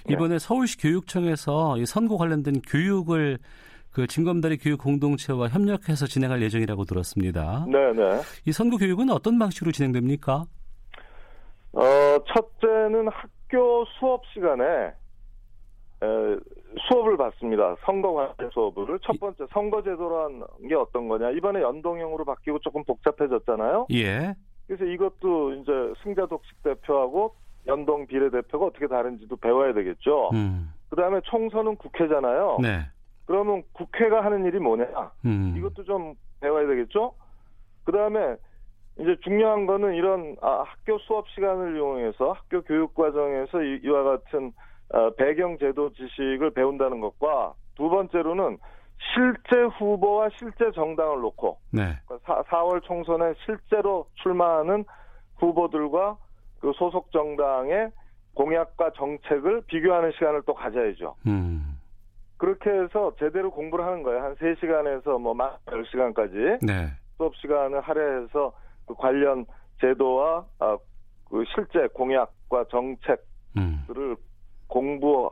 이번에 0.10 0.39
서울시 0.39 0.77
교육청에서 0.77 1.77
이 1.77 1.86
선거 1.86 2.17
관련된 2.17 2.62
교육을 2.62 3.39
그 3.91 4.06
진검다리 4.06 4.58
교육 4.58 4.82
공동체와 4.82 5.48
협력해서 5.48 6.06
진행할 6.06 6.41
예정이라고 6.41 6.86
들었습니다. 6.86 7.65
네, 7.67 7.94
네. 7.94 8.22
이 8.46 8.51
선거 8.51 8.77
교육은 8.77 9.10
어떤 9.10 9.39
방식으로 9.39 9.72
진행됩니까? 9.72 10.46
어, 11.74 11.82
첫째는 12.27 13.08
학교 13.08 13.86
수업 14.00 14.22
시간에 14.34 14.63
에, 16.03 16.06
수업을 16.88 17.17
받습니다. 17.17 17.75
선거 17.86 18.13
관련 18.13 18.51
수업을. 18.51 19.00
첫 19.03 19.20
번째, 19.20 19.46
선거 19.51 19.82
제도란 19.82 20.44
게 20.67 20.75
어떤 20.75 21.08
거냐. 21.08 21.32
이번에 21.32 21.62
연동형으로 21.62 22.24
바뀌고 22.25 22.60
조금 22.60 22.84
복잡해졌잖아요. 22.84 23.88
예. 23.94 24.36
그래서 24.68 24.84
이것도 24.86 25.54
이제 25.54 25.72
승자 26.04 26.26
독식 26.26 26.62
대표하고 26.64 27.34
연동 27.68 28.06
비례대표가 28.06 28.66
어떻게 28.66 28.88
다른지도 28.88 29.38
배워야 29.38 29.74
되겠죠. 29.74 30.30
음. 30.34 30.74
그 30.90 30.96
다음에 30.96 31.20
총선은 31.24 31.78
국회잖아요. 31.78 32.58
네. 32.62 32.86
그러면 33.26 33.64
국회가 33.74 34.24
하는 34.24 34.46
일이 34.46 34.60
뭐냐? 34.60 34.86
음. 35.26 35.54
이것도 35.58 35.84
좀 35.84 36.14
배워야 36.40 36.68
되겠죠. 36.68 37.14
그 37.84 37.92
다음에 37.92 38.36
이제 39.00 39.16
중요한 39.24 39.66
거는 39.66 39.96
이런 39.96 40.36
아, 40.42 40.64
학교 40.66 40.98
수업 41.00 41.28
시간을 41.30 41.76
이용해서 41.76 42.32
학교 42.32 42.62
교육 42.62 42.96
과정에서 42.96 43.62
이, 43.62 43.82
이와 43.84 44.04
같은 44.04 44.54
어, 44.90 45.10
배경 45.12 45.58
제도 45.58 45.92
지식을 45.94 46.52
배운다는 46.52 47.02
것과 47.02 47.54
두 47.76 47.90
번째로는 47.90 48.58
실제 49.13 49.63
후보와 49.77 50.30
실제 50.38 50.72
정당을 50.72 51.22
놓고 51.22 51.60
네. 51.72 51.98
그러니까 52.06 52.44
4, 52.50 52.63
월 52.63 52.82
총선에 52.82 53.34
실제로 53.46 54.08
출마하는 54.16 54.86
후보들과 55.38 56.18
그 56.60 56.72
소속 56.75 57.12
정당의 57.12 57.92
공약과 58.34 58.92
정책을 58.96 59.62
비교하는 59.68 60.12
시간을 60.13 60.44
또 60.46 60.54
가져야죠. 60.54 61.16
음. 61.27 61.80
그렇게 62.38 62.70
해서 62.70 63.13
제대로 63.18 63.50
공부를 63.51 63.84
하는 63.86 64.04
거예요. 64.04 64.22
한 64.24 64.36
3시간에서 64.36 65.20
뭐 65.20 65.34
10시간까지 65.34 66.66
네. 66.66 66.92
수업 67.18 67.36
시간을 67.38 67.82
할애해서 67.82 68.54
그 68.86 68.94
관련 68.96 69.46
제도와 69.82 70.46
아, 70.60 70.77
그 71.30 71.44
실제 71.56 71.88
공약과 71.94 72.66
정책들을 72.70 73.18
음. 73.58 74.16
공부한 74.68 75.32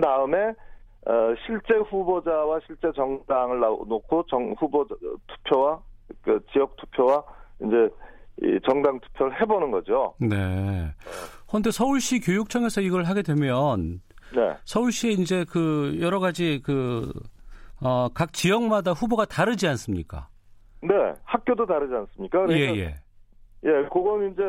다음에 0.00 0.54
어, 1.06 1.34
실제 1.46 1.74
후보자와 1.74 2.60
실제 2.66 2.92
정당을 2.94 3.60
놓고 3.60 4.24
정 4.28 4.54
후보 4.58 4.86
투표와 4.86 5.80
그 6.22 6.40
지역 6.52 6.76
투표와 6.76 7.22
이제 7.60 7.88
이 8.42 8.58
정당 8.68 8.98
투표를 9.00 9.40
해보는 9.40 9.70
거죠. 9.70 10.14
네. 10.18 10.92
그런데 11.48 11.70
서울시 11.70 12.20
교육청에서 12.20 12.80
이걸 12.80 13.04
하게 13.04 13.22
되면 13.22 14.00
네. 14.34 14.56
서울시에 14.64 15.12
이제 15.12 15.44
그 15.50 15.98
여러 16.00 16.20
가지 16.20 16.60
그, 16.64 17.12
어, 17.82 18.08
각 18.14 18.32
지역마다 18.32 18.92
후보가 18.92 19.24
다르지 19.26 19.66
않습니까? 19.68 20.28
네. 20.82 20.94
학교도 21.24 21.66
다르지 21.66 21.94
않습니까? 21.94 22.42
예, 22.42 22.46
그러니까 22.46 22.76
예. 22.76 22.94
예, 23.64 23.88
그건 23.92 24.32
이제 24.32 24.42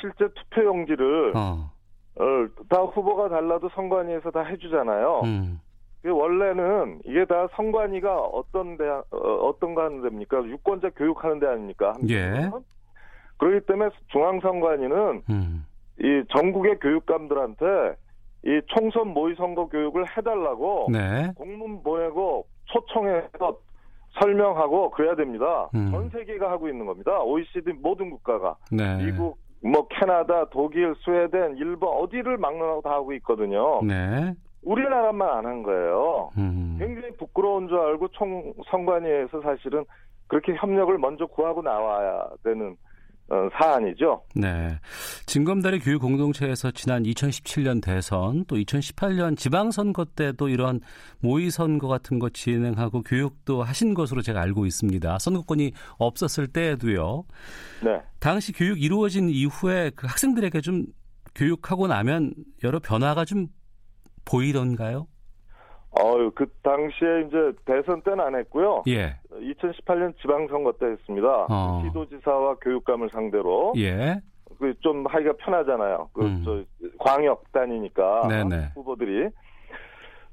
실제 0.00 0.28
투표용지를 0.34 1.32
어. 1.36 1.70
어, 2.16 2.24
다 2.68 2.80
후보가 2.80 3.28
달라도 3.28 3.68
선관위에서 3.74 4.30
다 4.30 4.42
해주잖아요. 4.42 5.20
음. 5.24 5.60
그 6.04 6.10
원래는 6.10 7.00
이게 7.06 7.24
다 7.24 7.48
선관위가 7.56 8.14
어떤 8.14 8.76
대 8.76 8.84
어, 8.86 9.54
떤거 9.58 9.84
하는 9.84 10.02
데입니까? 10.02 10.44
유권자 10.44 10.90
교육하는 10.90 11.40
데 11.40 11.46
아닙니까? 11.46 11.94
예. 12.10 12.50
그렇기 13.38 13.64
때문에 13.66 13.88
중앙선관위는 14.08 15.22
음. 15.30 15.66
이 15.98 16.22
전국의 16.36 16.78
교육감들한테 16.80 17.64
이 18.44 18.60
총선 18.66 19.14
모의 19.14 19.34
선거 19.36 19.66
교육을 19.66 20.04
해달라고 20.14 20.88
네. 20.92 21.32
공문 21.36 21.82
보내고 21.82 22.48
초청해서 22.66 23.58
설명하고 24.20 24.90
그래야 24.90 25.16
됩니다. 25.16 25.70
음. 25.74 25.90
전 25.90 26.10
세계가 26.10 26.50
하고 26.50 26.68
있는 26.68 26.84
겁니다. 26.84 27.18
OECD 27.22 27.72
모든 27.80 28.10
국가가 28.10 28.56
네. 28.70 29.02
미국, 29.02 29.38
뭐 29.62 29.88
캐나다, 29.88 30.44
독일, 30.50 30.94
스웨덴, 31.02 31.56
일본 31.56 31.96
어디를 31.96 32.36
막론하고 32.36 32.82
다 32.82 32.90
하고 32.90 33.14
있거든요. 33.14 33.80
네. 33.82 34.34
우리나라만 34.64 35.28
안 35.38 35.44
한 35.46 35.62
거예요. 35.62 36.30
음. 36.38 36.76
굉장히 36.78 37.10
부끄러운 37.16 37.68
줄 37.68 37.78
알고 37.78 38.08
총 38.08 38.52
선관위에서 38.70 39.40
사실은 39.42 39.84
그렇게 40.26 40.54
협력을 40.54 40.96
먼저 40.98 41.26
구하고 41.26 41.62
나와야 41.62 42.26
되는 42.42 42.76
어, 43.30 43.48
사안이죠. 43.58 44.22
네. 44.34 44.78
진검다리 45.24 45.78
교육 45.80 46.02
공동체에서 46.02 46.70
지난 46.72 47.04
2017년 47.04 47.82
대선 47.82 48.44
또 48.46 48.56
2018년 48.56 49.34
지방선거 49.36 50.04
때도 50.14 50.48
이런 50.48 50.80
모의 51.20 51.50
선거 51.50 51.88
같은 51.88 52.18
거 52.18 52.28
진행하고 52.28 53.00
교육도 53.02 53.62
하신 53.62 53.94
것으로 53.94 54.20
제가 54.20 54.42
알고 54.42 54.66
있습니다. 54.66 55.18
선거권이 55.18 55.72
없었을 55.96 56.48
때에도요. 56.48 57.24
네. 57.82 58.02
당시 58.20 58.52
교육 58.52 58.82
이루어진 58.82 59.30
이후에 59.30 59.90
그 59.96 60.06
학생들에게 60.06 60.60
좀 60.60 60.84
교육하고 61.34 61.86
나면 61.86 62.34
여러 62.62 62.78
변화가 62.78 63.24
좀 63.24 63.46
보이던가요? 64.24 65.06
어유 65.96 66.32
그 66.34 66.46
당시에 66.62 67.22
이제 67.28 67.52
대선 67.64 68.02
때는 68.02 68.20
안 68.20 68.34
했고요. 68.34 68.82
예. 68.88 69.16
2018년 69.30 70.16
지방선거 70.20 70.72
때 70.72 70.86
했습니다. 70.86 71.46
어. 71.48 71.82
시도지사와 71.84 72.56
교육감을 72.56 73.10
상대로 73.12 73.72
예. 73.76 74.20
그 74.58 74.74
좀 74.80 75.06
하기가 75.06 75.34
편하잖아요. 75.38 76.10
그 76.12 76.24
음. 76.24 76.42
저 76.44 76.62
광역 76.98 77.50
단위니까 77.52 78.28
네네. 78.28 78.72
후보들이 78.74 79.28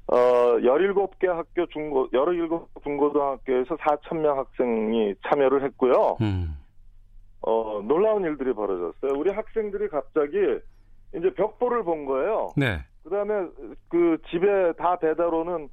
어 0.06 0.16
17개 0.60 1.26
학교 1.26 1.66
중고 1.66 2.08
17 2.12 2.48
중고등학교에서 2.82 3.76
4천 3.76 4.18
명 4.18 4.38
학생이 4.38 5.14
참여를 5.28 5.64
했고요. 5.64 6.16
음. 6.20 6.56
어 7.40 7.80
놀라운 7.84 8.24
일들이 8.24 8.52
벌어졌어요. 8.52 9.18
우리 9.18 9.30
학생들이 9.30 9.88
갑자기 9.88 10.36
이제 11.16 11.32
벽보를 11.34 11.82
본 11.84 12.04
거예요. 12.04 12.50
네. 12.56 12.78
그다음에 13.04 13.48
그 13.88 14.18
집에 14.30 14.72
다 14.74 14.96
배달 14.96 15.32
오는 15.32 15.68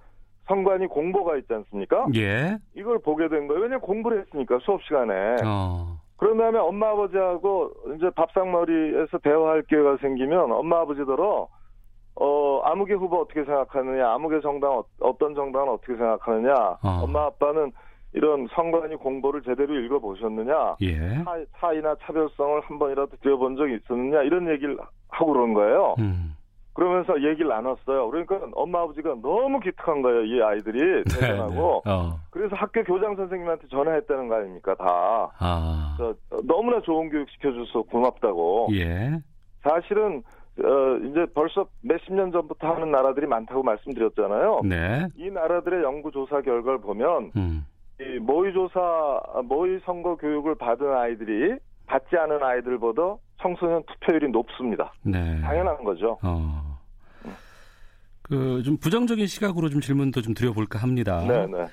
선관위 0.48 0.88
공보가 0.88 1.38
있지 1.38 1.54
않습니까? 1.54 2.08
예. 2.15 2.58
이걸 2.76 3.00
보게 3.00 3.30
된 3.30 3.48
거예요. 3.48 3.62
왜냐면 3.62 3.82
공부를 3.82 4.22
했으니까 4.22 4.58
수업 4.63 4.82
시간에. 4.84 5.13
어. 5.46 6.00
그런 6.18 6.38
다음에 6.38 6.60
엄마 6.60 6.89
아버지하고 6.89 7.72
이제 7.96 8.10
밥상머리에서 8.10 9.20
대화할 9.20 9.63
기회가 9.63 9.98
생기면 9.98 10.52
엄마 10.52 10.82
아버지더러 10.82 11.48
어 12.15 12.62
아무개 12.65 12.94
후보 12.94 13.22
어떻게 13.22 13.46
생각하느냐, 13.46 14.12
아무개 14.12 14.42
정당 14.42 14.84
어, 15.00 15.18
떤 15.18 15.34
정당은 15.34 15.70
어떻게 15.70 15.96
생각하느냐, 15.96 16.54
어. 16.84 17.02
엄마 17.04 17.28
아빠는 17.28 17.72
이런 18.12 18.48
선관위 18.54 18.98
공보를 18.98 19.44
제대로 19.44 19.80
읽어보셨느냐, 19.80 20.76
예. 20.82 21.24
차, 21.24 21.38
차이나 21.58 21.96
차별성을 22.02 22.62
한 22.62 22.80
번이라도 22.80 23.15
들여본 23.22 23.56
적이 23.56 23.76
있었느냐 23.76 24.24
이런 24.24 24.50
얘기를 24.50 24.78
하고 25.08 25.32
그런 25.32 25.54
거예요. 25.54 25.96
음. 26.00 26.36
그러면서 26.80 27.22
얘기를 27.22 27.50
나눴어요. 27.50 28.10
그러니까 28.10 28.39
엄마 28.54 28.84
아버지가 28.84 29.15
너무 29.22 29.60
기특한 29.60 30.02
거예요. 30.02 30.24
이 30.24 30.42
아이들이 30.42 31.04
대단하고. 31.04 31.82
네, 31.84 31.92
네. 31.92 31.92
어. 31.92 32.20
그래서 32.30 32.56
학교 32.56 32.82
교장 32.86 33.18
선생님한테 33.18 33.68
전화했다는 33.68 34.30
거 34.30 34.36
아닙니까 34.36 34.76
다. 34.76 35.30
아. 35.39 35.96
저, 35.98 36.15
너무나 36.46 36.80
좋은 36.80 37.10
교육 37.10 37.30
시켜줘서 37.32 37.82
고맙다고. 37.82 38.70
예. 38.76 39.20
사실은 39.62 40.24
어, 40.63 40.96
이제 41.04 41.26
벌써 41.34 41.68
몇십 41.82 42.13
년 42.13 42.32
전부터 42.32 42.74
하는 42.74 42.92
나라들이 42.92 43.28
많다고 43.28 43.62
말씀드렸잖아요. 43.62 44.62
네. 44.63 45.08
이 45.18 45.30
나라들의 45.30 45.84
연구 45.84 46.12
조사 46.12 46.39
결과를 46.42 46.80
보면 46.80 47.32
음. 47.36 47.65
이 48.00 48.20
모의 48.20 48.54
조사, 48.54 49.20
모의 49.44 49.82
선거 49.84 50.15
교육을 50.15 50.56
받은 50.56 50.94
아이들이 50.96 51.58
받지 51.88 52.15
않은 52.15 52.42
아이들보다 52.42 53.18
청소년 53.42 53.84
투표율이 53.84 54.30
높습니다. 54.32 54.94
네. 55.04 55.42
당연한 55.42 55.84
거죠. 55.84 56.18
어. 56.24 56.68
그 58.30 58.62
좀 58.63 58.78
부정적인 58.78 59.28
시각으로 59.28 59.70
좀 59.70 59.82
질문도 59.82 60.22
좀 60.22 60.34
드려볼까 60.34 60.80
합니다. 60.80 61.24
네, 61.28 61.46
네, 61.48 61.65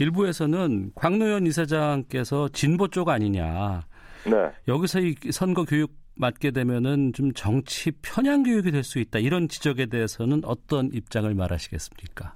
일부에서는 0.00 0.92
광노현 0.94 1.46
이사장께서 1.46 2.48
진보 2.48 2.88
쪽 2.88 3.08
아니냐. 3.08 3.82
네. 4.24 4.50
여기서 4.68 5.00
이 5.00 5.14
선거 5.30 5.64
교육 5.64 5.92
맡게 6.16 6.50
되면은 6.50 7.12
좀 7.12 7.32
정치 7.32 7.90
편향 8.02 8.42
교육이 8.42 8.70
될 8.70 8.82
수 8.84 8.98
있다. 8.98 9.18
이런 9.18 9.48
지적에 9.48 9.86
대해서는 9.86 10.42
어떤 10.44 10.90
입장을 10.92 11.32
말하시겠습니까? 11.34 12.34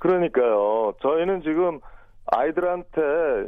그러니까요. 0.00 0.92
저희는 1.00 1.42
지금 1.42 1.80
아이들한테 2.26 3.00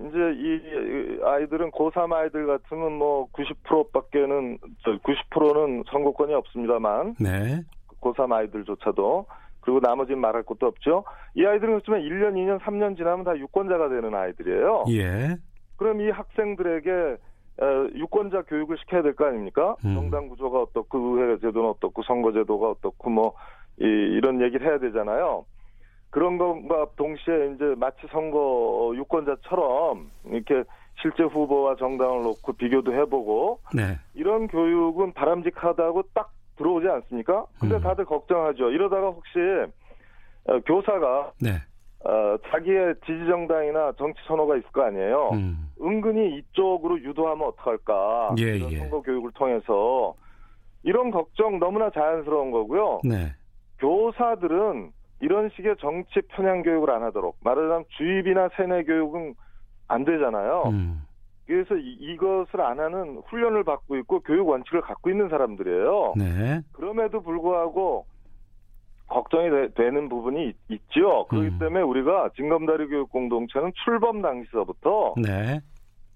이제 0.09 0.19
이 0.37 1.21
아이들은 1.25 1.71
고3 1.71 2.13
아이들 2.13 2.47
같으면 2.47 2.93
뭐 2.93 3.27
90%밖에는 3.33 4.59
90%는 4.85 5.85
선거권이 5.91 6.35
없습니다만 6.35 7.17
네. 7.21 7.63
고3 8.01 8.33
아이들조차도 8.33 9.27
그리고 9.61 9.81
나머지는 9.81 10.21
말할 10.21 10.45
것도 10.45 10.67
없죠. 10.67 11.05
이 11.35 11.45
아이들은 11.45 11.81
그렇지만 11.81 12.01
1년, 12.03 12.35
2년, 12.35 12.61
3년 12.61 12.97
지나면 12.97 13.25
다 13.25 13.37
유권자가 13.37 13.89
되는 13.89 14.15
아이들이에요. 14.15 14.85
예. 14.91 15.37
그럼 15.77 16.01
이 16.01 16.11
학생들에게 16.11 17.17
어, 17.59 17.89
유권자 17.95 18.43
교육을 18.43 18.77
시켜야 18.79 19.03
될 19.03 19.15
거 19.15 19.25
아닙니까? 19.27 19.75
음. 19.85 19.95
정당 19.95 20.29
구조가 20.29 20.61
어떻고 20.63 20.99
의회 20.99 21.39
제도는 21.39 21.71
어떻고 21.71 22.03
선거 22.03 22.33
제도가 22.33 22.71
어떻고 22.71 23.11
뭐 23.11 23.35
이, 23.81 23.85
이런 23.85 24.41
얘기를 24.43 24.67
해야 24.67 24.79
되잖아요. 24.79 25.45
그런 26.11 26.39
것과 26.39 26.87
동시에 26.97 27.53
이제 27.55 27.75
마치 27.77 27.99
선거 28.13 28.93
유권자처럼 28.95 30.11
이렇게 30.27 30.65
실제 31.03 31.25
후보와 31.25 31.77
정당을 31.77 32.23
놓고 32.23 32.53
비교도 32.55 32.93
해보고 32.93 33.61
네. 33.75 33.99
이런 34.15 34.47
교육은 34.49 35.13
바람직하다고 35.13 36.05
딱 36.15 36.31
들어오지 36.57 36.89
않습니까? 36.89 37.47
근데 37.61 37.77
음. 37.77 37.81
다들 37.81 38.05
걱정하죠. 38.05 38.71
이러다가 38.71 39.09
혹시 39.09 39.39
어, 40.49 40.61
교사가 40.61 41.33
네. 41.41 41.51
어, 42.05 42.37
자기의 42.51 42.95
지지 43.05 43.27
정당이나 43.27 43.93
정치 43.99 44.21
선호가 44.27 44.57
있을 44.57 44.71
거 44.71 44.83
아니에요. 44.83 45.31
음. 45.33 45.71
은근히 45.81 46.39
이쪽으로 46.39 47.01
유도하면 47.01 47.49
어떡할까? 47.49 48.37
예, 48.39 48.59
예. 48.71 48.79
선거 48.79 49.03
교육을 49.03 49.33
통해서 49.33 50.15
이런 50.83 51.11
걱정 51.11 51.59
너무나 51.59 51.91
자연스러운 51.91 52.53
거고요. 52.53 53.01
네. 53.05 53.33
교사들은 53.81 54.93
이런 55.21 55.51
식의 55.57 55.77
정치 55.81 56.21
편향 56.29 56.63
교육을 56.63 56.91
안 56.91 57.03
하도록 57.03 57.37
말하자면 57.43 57.85
주입이나 57.97 58.51
세뇌 58.57 58.85
교육은 58.85 59.35
안 59.89 60.05
되잖아요. 60.05 60.65
음. 60.67 61.06
그래서 61.47 61.77
이, 61.77 62.17
것을안 62.17 62.81
하는 62.81 63.23
훈련을 63.27 63.63
받고 63.63 63.97
있고 63.99 64.21
교육 64.21 64.49
원칙을 64.49 64.81
갖고 64.81 65.11
있는 65.11 65.29
사람들이에요. 65.29 66.15
네. 66.17 66.61
그럼에도 66.73 67.21
불구하고 67.21 68.07
걱정이 69.09 69.51
되, 69.75 69.91
는 69.91 70.09
부분이 70.09 70.53
있, 70.69 70.81
죠 70.91 71.27
그렇기 71.29 71.49
음. 71.49 71.59
때문에 71.61 71.83
우리가 71.83 72.31
진검다리 72.35 72.89
교육 72.89 73.11
공동체는 73.11 73.73
출범 73.85 74.21
당시서부터 74.21 75.15
네. 75.23 75.61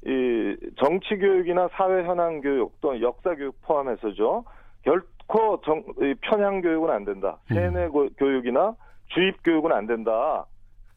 이 0.04 0.56
정치 0.78 1.16
교육이나 1.16 1.68
사회 1.72 2.02
현안 2.02 2.40
교육 2.40 2.80
또는 2.80 3.00
역사 3.00 3.34
교육 3.36 3.60
포함해서죠. 3.62 4.44
결코 4.82 5.60
정, 5.60 5.84
편향 6.22 6.60
교육은 6.62 6.90
안 6.90 7.04
된다. 7.04 7.38
음. 7.52 7.54
세뇌 7.54 7.86
음. 7.86 8.08
교육이나 8.18 8.74
주입 9.08 9.42
교육은 9.44 9.70
안 9.70 9.86
된다. 9.86 10.46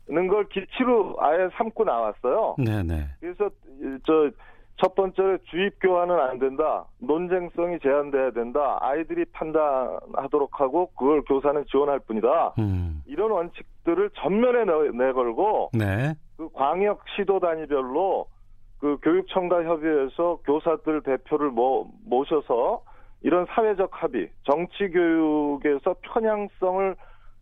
는걸 0.07 0.49
기치로 0.49 1.15
아예 1.19 1.49
삼고 1.57 1.83
나왔어요. 1.85 2.55
네네. 2.57 3.07
그래서 3.19 3.49
저 4.05 4.31
첫 4.77 4.95
번째 4.95 5.37
주입 5.45 5.79
교환은 5.81 6.19
안 6.19 6.39
된다. 6.39 6.85
논쟁성이 6.99 7.79
제한돼야 7.79 8.31
된다. 8.31 8.77
아이들이 8.81 9.25
판단하도록 9.25 10.59
하고 10.59 10.87
그걸 10.97 11.21
교사는 11.23 11.63
지원할 11.69 11.99
뿐이다. 11.99 12.55
음. 12.59 13.01
이런 13.05 13.31
원칙들을 13.31 14.09
전면에 14.15 14.65
내, 14.93 15.11
걸고 15.11 15.71
네. 15.73 16.15
그 16.37 16.49
광역 16.53 17.01
시도 17.15 17.39
단위별로 17.39 18.25
그 18.79 18.97
교육청과 19.01 19.63
협의해서 19.63 20.39
교사들 20.43 21.01
대표를 21.03 21.51
모, 21.51 21.87
모셔서 22.05 22.81
이런 23.21 23.45
사회적 23.45 23.89
합의, 23.93 24.29
정치 24.43 24.89
교육에서 24.89 25.95
편향성을 26.01 26.95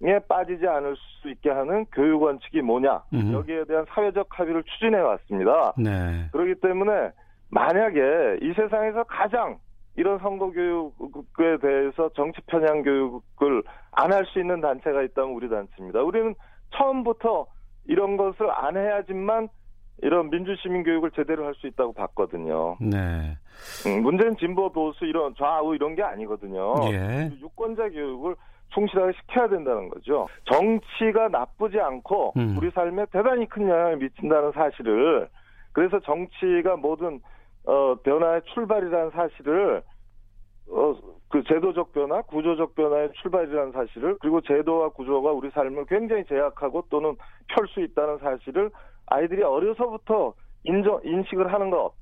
에 0.03 0.19
빠지지 0.27 0.67
않을 0.67 0.95
수 1.21 1.29
있게 1.29 1.51
하는 1.51 1.85
교육 1.93 2.23
원칙이 2.23 2.61
뭐냐 2.61 3.03
음. 3.13 3.33
여기에 3.33 3.65
대한 3.65 3.85
사회적 3.89 4.27
합의를 4.31 4.63
추진해 4.63 4.97
왔습니다. 4.99 5.73
네. 5.77 6.27
그렇기 6.31 6.55
때문에 6.59 7.11
만약에 7.49 8.39
이 8.41 8.53
세상에서 8.55 9.03
가장 9.03 9.59
이런 9.95 10.17
선거 10.19 10.49
교육에 10.49 11.57
대해서 11.61 12.09
정치 12.15 12.41
편향 12.47 12.81
교육을 12.81 13.61
안 13.91 14.11
할 14.11 14.25
수 14.25 14.39
있는 14.39 14.59
단체가 14.61 15.03
있다면 15.03 15.31
우리 15.33 15.49
단체입니다. 15.49 16.01
우리는 16.01 16.33
처음부터 16.75 17.45
이런 17.85 18.17
것을 18.17 18.49
안 18.49 18.77
해야지만 18.77 19.49
이런 20.01 20.29
민주시민 20.31 20.83
교육을 20.83 21.11
제대로 21.11 21.45
할 21.45 21.53
수 21.55 21.67
있다고 21.67 21.93
봤거든요. 21.93 22.77
네. 22.79 23.37
음, 23.85 24.01
문재인 24.01 24.35
진보 24.37 24.71
보수 24.71 25.05
이런 25.05 25.35
좌우 25.37 25.75
이런 25.75 25.93
게 25.95 26.01
아니거든요. 26.01 26.73
예. 26.91 27.29
유권자 27.39 27.89
교육을 27.89 28.35
충실하게 28.73 29.13
시켜야 29.13 29.47
된다는 29.47 29.89
거죠. 29.89 30.27
정치가 30.45 31.27
나쁘지 31.29 31.79
않고 31.79 32.33
음. 32.37 32.55
우리 32.57 32.71
삶에 32.71 33.05
대단히 33.11 33.47
큰 33.47 33.67
영향을 33.67 33.97
미친다는 33.97 34.51
사실을 34.53 35.29
그래서 35.73 35.99
정치가 35.99 36.75
모든 36.75 37.19
어, 37.65 37.95
변화의 38.03 38.41
출발이라는 38.53 39.11
사실을 39.11 39.83
어, 40.69 40.95
그 41.29 41.43
제도적 41.43 41.93
변화, 41.93 42.21
구조적 42.23 42.75
변화의 42.75 43.11
출발이라는 43.21 43.71
사실을 43.71 44.17
그리고 44.19 44.41
제도와 44.41 44.89
구조가 44.89 45.31
우리 45.31 45.49
삶을 45.51 45.85
굉장히 45.85 46.25
제약하고 46.25 46.85
또는 46.89 47.15
펼 47.47 47.67
수 47.67 47.81
있다는 47.81 48.17
사실을 48.17 48.71
아이들이 49.07 49.43
어려서부터 49.43 50.33
인정 50.63 50.99
인식을 51.03 51.51
하는 51.53 51.69
것 51.69 51.93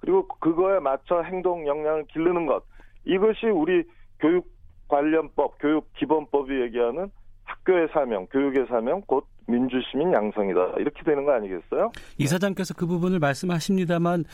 그리고 0.00 0.26
그거에 0.28 0.78
맞춰 0.78 1.22
행동 1.22 1.66
역량을 1.66 2.04
기르는 2.06 2.46
것 2.46 2.62
이것이 3.04 3.46
우리 3.46 3.84
교육 4.20 4.46
관련법, 4.88 5.58
교육 5.60 5.92
기본법이 5.94 6.60
얘기하는 6.62 7.10
학교의 7.44 7.88
사명, 7.92 8.26
교육의 8.26 8.66
사명, 8.68 9.02
곧 9.06 9.24
민주시민 9.46 10.12
양성이다. 10.12 10.74
이렇게 10.78 11.02
되는 11.04 11.24
거 11.24 11.32
아니겠어요? 11.32 11.92
이사장께서 12.18 12.74
그 12.74 12.86
부분을 12.86 13.20
말씀하십니다만 13.20 14.24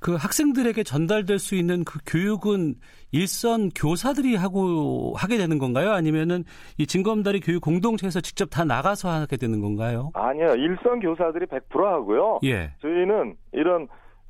그 0.00 0.14
학생들에게 0.16 0.82
전달될 0.82 1.38
수 1.38 1.54
있는 1.54 1.84
그 1.84 2.00
교육은 2.04 2.74
일선 3.12 3.70
교사들이 3.70 4.34
하고 4.34 5.14
하게 5.16 5.38
되는 5.38 5.58
건가요? 5.58 5.92
아니면은 5.92 6.44
이 6.78 6.86
진검다리 6.86 7.40
교육 7.40 7.62
공동체에서 7.62 8.20
직접 8.20 8.46
다 8.50 8.64
나가서 8.64 9.08
하게 9.08 9.36
되는 9.36 9.60
건가요? 9.60 10.10
아니요. 10.14 10.54
일선 10.56 11.00
교사들이 11.00 11.46
100% 11.46 11.84
하고요. 11.84 12.40
예. 12.44 12.72
저희는 12.82 13.36
이런 13.52 13.86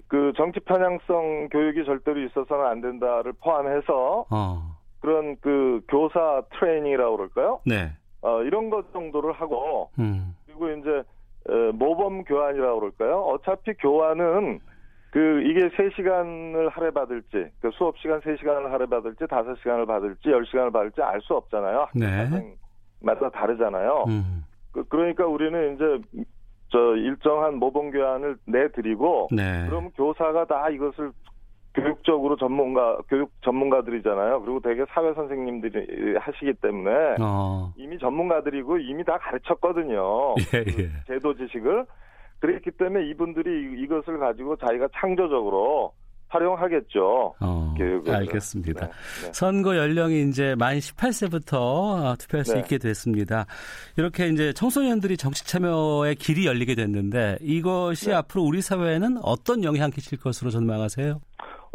그 0.08 0.32
정치 0.36 0.60
편향성 0.60 1.48
교육이 1.50 1.84
절대로 1.84 2.20
있어서는 2.26 2.64
안 2.64 2.80
된다를 2.80 3.32
포함해서 3.42 4.26
어. 4.30 4.75
그런 5.06 5.36
그 5.40 5.82
교사 5.88 6.42
트레이닝이라고 6.58 7.16
그럴까요? 7.16 7.60
네. 7.64 7.92
어, 8.22 8.42
이런 8.42 8.70
것 8.70 8.92
정도를 8.92 9.32
하고 9.34 9.88
음. 10.00 10.34
그리고 10.46 10.68
이제 10.70 11.04
어, 11.48 11.72
모범 11.74 12.24
교환이라고 12.24 12.80
그럴까요? 12.80 13.20
어차피 13.20 13.74
교환은 13.74 14.58
그 15.12 15.42
이게 15.42 15.68
3시간을 15.68 16.70
할애 16.70 16.90
받을지 16.90 17.46
그 17.60 17.70
수업 17.74 17.96
시간 17.98 18.20
3시간을 18.20 18.68
할애 18.68 18.86
받을지 18.86 19.22
5시간을 19.22 19.86
받을지 19.86 20.28
10시간을 20.28 20.72
받을지 20.72 21.00
알 21.00 21.20
수 21.20 21.34
없잖아요. 21.34 21.86
네. 21.94 22.56
마다 23.00 23.30
다르잖아요. 23.30 24.06
음. 24.08 24.44
그, 24.72 24.82
그러니까 24.88 25.24
우리는 25.24 25.76
이제 25.76 26.24
저 26.72 26.96
일정한 26.96 27.60
모범 27.60 27.92
교환을 27.92 28.38
내드리고 28.46 29.28
네. 29.30 29.66
그럼 29.68 29.90
교사가 29.90 30.46
다 30.46 30.68
이것을 30.68 31.12
교육적으로 31.76 32.36
전문가 32.36 32.98
교육 33.08 33.30
전문가들이잖아요. 33.42 34.40
그리고 34.40 34.60
되게 34.60 34.84
사회 34.88 35.12
선생님들이 35.12 36.16
하시기 36.16 36.54
때문에 36.54 37.16
어. 37.20 37.72
이미 37.76 37.98
전문가들이고 37.98 38.78
이미 38.78 39.04
다 39.04 39.18
가르쳤거든요. 39.18 40.34
예, 40.54 40.64
그 40.64 40.82
예. 40.82 40.90
제도 41.06 41.36
지식을 41.36 41.84
그랬기 42.40 42.70
때문에 42.72 43.06
이분들이 43.10 43.82
이것을 43.84 44.18
가지고 44.18 44.56
자기가 44.56 44.88
창조적으로 44.94 45.92
활용하겠죠. 46.28 47.34
어, 47.40 47.74
교육을. 47.78 48.14
알겠습니다. 48.14 48.86
네, 48.86 48.92
네. 49.22 49.32
선거 49.32 49.76
연령이 49.76 50.28
이제 50.28 50.54
만 50.58 50.76
18세부터 50.78 52.18
투표할 52.18 52.44
수 52.44 52.54
네. 52.54 52.60
있게 52.60 52.78
됐습니다. 52.78 53.46
이렇게 53.96 54.26
이제 54.28 54.52
청소년들이 54.52 55.16
정치 55.16 55.46
참여의 55.46 56.16
길이 56.16 56.46
열리게 56.46 56.74
됐는데 56.74 57.38
이것이 57.40 58.08
네. 58.08 58.14
앞으로 58.16 58.42
우리 58.42 58.60
사회에는 58.60 59.18
어떤 59.22 59.62
영향 59.62 59.90
끼칠 59.90 60.18
것으로 60.18 60.50
전망하세요? 60.50 61.20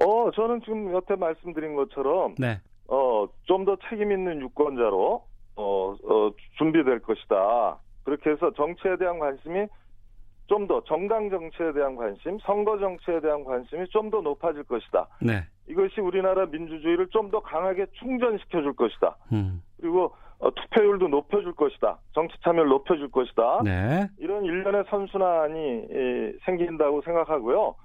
어, 0.04 0.32
저는 0.32 0.62
지금 0.62 0.92
여태 0.94 1.16
말씀드린 1.16 1.76
것처럼 1.76 2.36
네. 2.38 2.60
어, 2.88 3.28
좀 3.46 3.66
더 3.66 3.78
책임 3.90 4.12
있는 4.12 4.42
유권자로 4.42 5.24
어, 5.56 5.96
어, 6.04 6.32
준비될 6.58 7.00
것이다. 7.02 7.78
그렇게 8.04 8.32
해서 8.32 8.52
정치에 8.54 8.98
대한 8.98 9.20
관심이 9.20 9.68
좀 10.48 10.68
더 10.68 10.84
정당 10.84 11.30
정치에 11.30 11.72
대한 11.74 11.96
관심, 11.96 12.38
선거 12.40 12.78
정치에 12.78 13.22
대한 13.22 13.44
관심이 13.46 13.88
좀 13.90 14.10
더 14.12 14.22
높아질 14.22 14.64
것이다. 14.64 15.08
네. 15.22 15.44
이것이 15.70 16.02
우리나라 16.02 16.46
민주주의를 16.48 17.08
좀 17.08 17.32
더 17.32 17.40
강하게 17.42 17.86
충전시켜 18.00 18.62
줄 18.62 18.74
것이다. 18.74 19.16
음. 19.32 19.62
그리고 19.80 20.12
어, 20.40 20.50
투표율도 20.52 21.08
높여줄 21.08 21.54
것이다. 21.54 22.00
정치 22.14 22.36
참여를 22.44 22.68
높여줄 22.70 23.12
것이다. 23.12 23.62
네. 23.64 24.08
이런 24.18 24.44
일련의 24.44 24.86
선순환이 24.90 25.86
예, 25.92 26.34
생긴다고 26.46 27.02
생각하고요. 27.04 27.76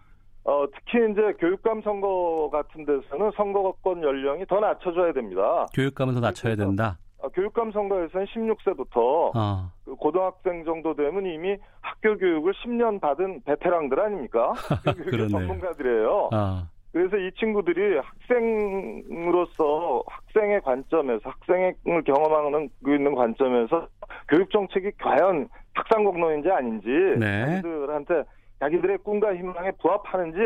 어, 0.47 0.65
특히 0.73 1.11
이제 1.11 1.33
교육감 1.41 1.83
선거 1.83 2.49
같은 2.53 2.85
데서는 2.85 3.33
선거권 3.37 4.03
연령이 4.03 4.47
더 4.47 4.61
낮춰져야 4.61 5.13
됩니다. 5.13 5.67
교육감은 5.75 6.15
더 6.15 6.21
낮춰야 6.21 6.55
된다. 6.55 6.99
어, 7.19 7.29
교육감 7.31 7.73
선거에서는 7.73 8.27
16세부터 8.27 9.33
어. 9.35 9.73
그 9.85 9.97
고등학생 9.97 10.65
정도 10.65 10.95
되면 10.95 11.27
이미 11.27 11.57
학교 11.81 12.17
교육을 12.17 12.53
10년 12.53 13.01
받은 13.01 13.43
베테랑들 13.45 13.99
아닙니까? 13.99 14.53
교육. 15.11 15.29
전문가들이에요. 15.29 16.29
어. 16.33 16.63
그래서 16.93 17.17
이 17.17 17.31
친구들이 17.33 17.99
학생으로서 17.99 20.03
학생의 20.07 20.61
관점에서 20.63 21.29
학생을 21.29 22.05
경험하는 22.07 22.71
그 22.85 22.95
있는 22.95 23.15
관점에서 23.15 23.89
교육 24.29 24.51
정책이 24.51 24.93
과연 25.03 25.49
탁상공론인지 25.75 26.51
아닌지 26.51 26.89
네. 27.19 27.47
자기들한테 27.47 28.23
자기들의 28.61 28.99
꿈과 28.99 29.35
희망에 29.35 29.73
부합하는지 29.83 30.39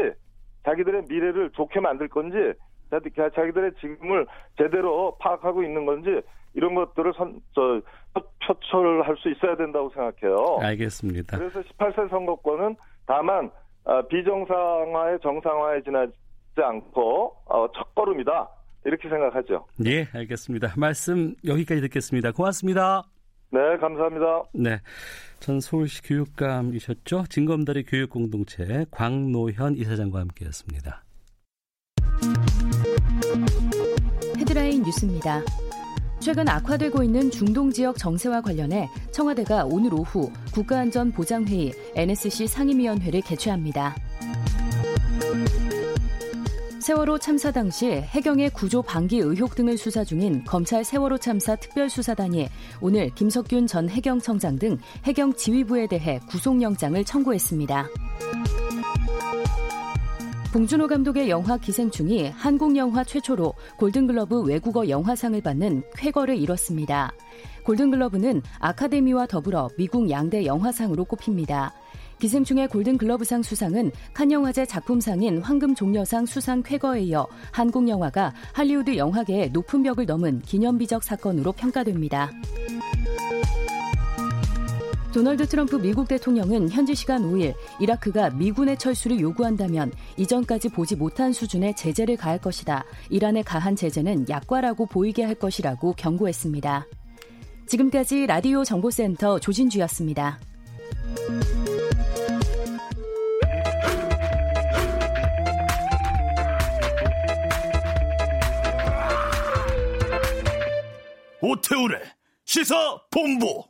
자기들의 0.64 1.04
미래를 1.08 1.50
좋게 1.50 1.80
만들 1.80 2.08
건지 2.08 2.36
자기들의 2.90 3.72
지금을 3.80 4.26
제대로 4.58 5.16
파악하고 5.20 5.62
있는 5.62 5.86
건지 5.86 6.20
이런 6.54 6.74
것들을 6.74 7.12
선, 7.16 7.40
저, 7.54 7.80
표출할 8.44 9.16
수 9.18 9.30
있어야 9.30 9.56
된다고 9.56 9.90
생각해요. 9.90 10.58
알겠습니다. 10.60 11.38
그래서 11.38 11.60
18세 11.60 12.10
선거권은 12.10 12.76
다만 13.06 13.50
어, 13.84 14.02
비정상화의 14.08 15.20
정상화에 15.22 15.82
지나지 15.82 16.12
않고 16.56 17.36
어, 17.46 17.66
첫 17.72 17.94
걸음이다 17.94 18.48
이렇게 18.84 19.08
생각하죠. 19.08 19.66
예, 19.86 20.06
알겠습니다. 20.12 20.74
말씀 20.76 21.34
여기까지 21.44 21.80
듣겠습니다. 21.82 22.32
고맙습니다. 22.32 23.04
네, 23.52 23.76
감사합니다. 23.78 24.44
네. 24.52 24.80
전 25.40 25.60
서울시 25.60 26.02
교육감이셨죠? 26.02 27.24
진검다리 27.28 27.84
교육공동체 27.84 28.86
광노현 28.90 29.76
이사장과 29.76 30.20
함께했습니다. 30.20 31.04
헤드라인 34.38 34.82
뉴스입니다. 34.82 35.42
최근 36.20 36.48
악화되고 36.48 37.02
있는 37.02 37.30
중동 37.30 37.70
지역 37.70 37.96
정세와 37.96 38.42
관련해 38.42 38.88
청와대가 39.10 39.64
오늘 39.64 39.94
오후 39.94 40.30
국가안전보장회의 40.52 41.72
NSC 41.96 42.46
상임위원회를 42.46 43.22
개최합니다. 43.22 43.96
세월호 46.90 47.18
참사 47.18 47.52
당시 47.52 47.86
해경의 47.88 48.50
구조 48.50 48.82
방기 48.82 49.18
의혹 49.18 49.54
등을 49.54 49.78
수사 49.78 50.02
중인 50.02 50.42
검찰 50.44 50.82
세월호 50.82 51.18
참사 51.18 51.54
특별수사단이 51.54 52.48
오늘 52.80 53.10
김석균 53.10 53.68
전 53.68 53.88
해경청장 53.88 54.58
등 54.58 54.76
해경 55.04 55.34
지휘부에 55.34 55.86
대해 55.86 56.18
구속영장을 56.28 57.04
청구했습니다. 57.04 57.86
봉준호 60.52 60.88
감독의 60.88 61.30
영화 61.30 61.56
기생충이 61.58 62.30
한국 62.30 62.76
영화 62.76 63.04
최초로 63.04 63.54
골든글러브 63.76 64.40
외국어 64.40 64.88
영화상을 64.88 65.40
받는 65.40 65.84
쾌거를 65.94 66.36
이뤘습니다. 66.38 67.12
골든글러브는 67.62 68.42
아카데미와 68.58 69.26
더불어 69.26 69.68
미국 69.78 70.10
양대 70.10 70.44
영화상으로 70.44 71.04
꼽힙니다. 71.04 71.72
기생충의 72.20 72.68
골든글러브상 72.68 73.42
수상은 73.42 73.90
칸영화제 74.14 74.66
작품상인 74.66 75.40
황금종려상 75.40 76.26
수상 76.26 76.62
쾌거에 76.62 77.00
이어 77.00 77.26
한국 77.50 77.88
영화가 77.88 78.32
할리우드 78.52 78.96
영화계의 78.96 79.50
높은 79.50 79.82
벽을 79.82 80.06
넘은 80.06 80.42
기념비적 80.42 81.02
사건으로 81.02 81.52
평가됩니다. 81.52 82.30
도널드 85.12 85.48
트럼프 85.48 85.74
미국 85.76 86.06
대통령은 86.06 86.70
현지 86.70 86.94
시간 86.94 87.22
5일 87.22 87.54
이라크가 87.80 88.30
미군의 88.30 88.78
철수를 88.78 89.18
요구한다면 89.18 89.90
이전까지 90.16 90.68
보지 90.68 90.94
못한 90.94 91.32
수준의 91.32 91.74
제재를 91.74 92.16
가할 92.16 92.38
것이다. 92.38 92.84
이란의 93.08 93.42
가한 93.42 93.74
제재는 93.74 94.28
약과라고 94.28 94.86
보이게 94.86 95.24
할 95.24 95.34
것이라고 95.34 95.94
경고했습니다. 95.94 96.86
지금까지 97.66 98.26
라디오 98.26 98.62
정보센터 98.62 99.40
조진주였습니다. 99.40 100.38
오태우래 111.42 111.98
시사 112.44 113.00
본부. 113.10 113.64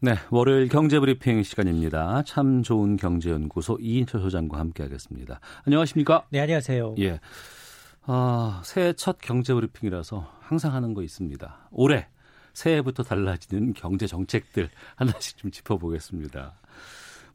네, 0.00 0.14
월요일 0.30 0.68
경제브리핑 0.68 1.42
시간입니다. 1.42 2.22
참 2.24 2.62
좋은 2.62 2.96
경제연구소 2.96 3.78
이인철 3.80 4.20
소장과 4.20 4.58
함께하겠습니다. 4.58 5.40
안녕하십니까? 5.64 6.26
네, 6.30 6.40
안녕하세요. 6.40 6.94
예. 7.00 7.18
아, 8.02 8.62
새해 8.64 8.92
첫 8.92 9.18
경제브리핑이라서 9.20 10.32
항상 10.40 10.74
하는 10.74 10.94
거 10.94 11.02
있습니다. 11.02 11.68
올해 11.72 12.06
새해부터 12.52 13.02
달라지는 13.02 13.72
경제 13.74 14.06
정책들 14.06 14.70
하나씩 14.94 15.36
좀 15.38 15.50
짚어보겠습니다. 15.50 16.54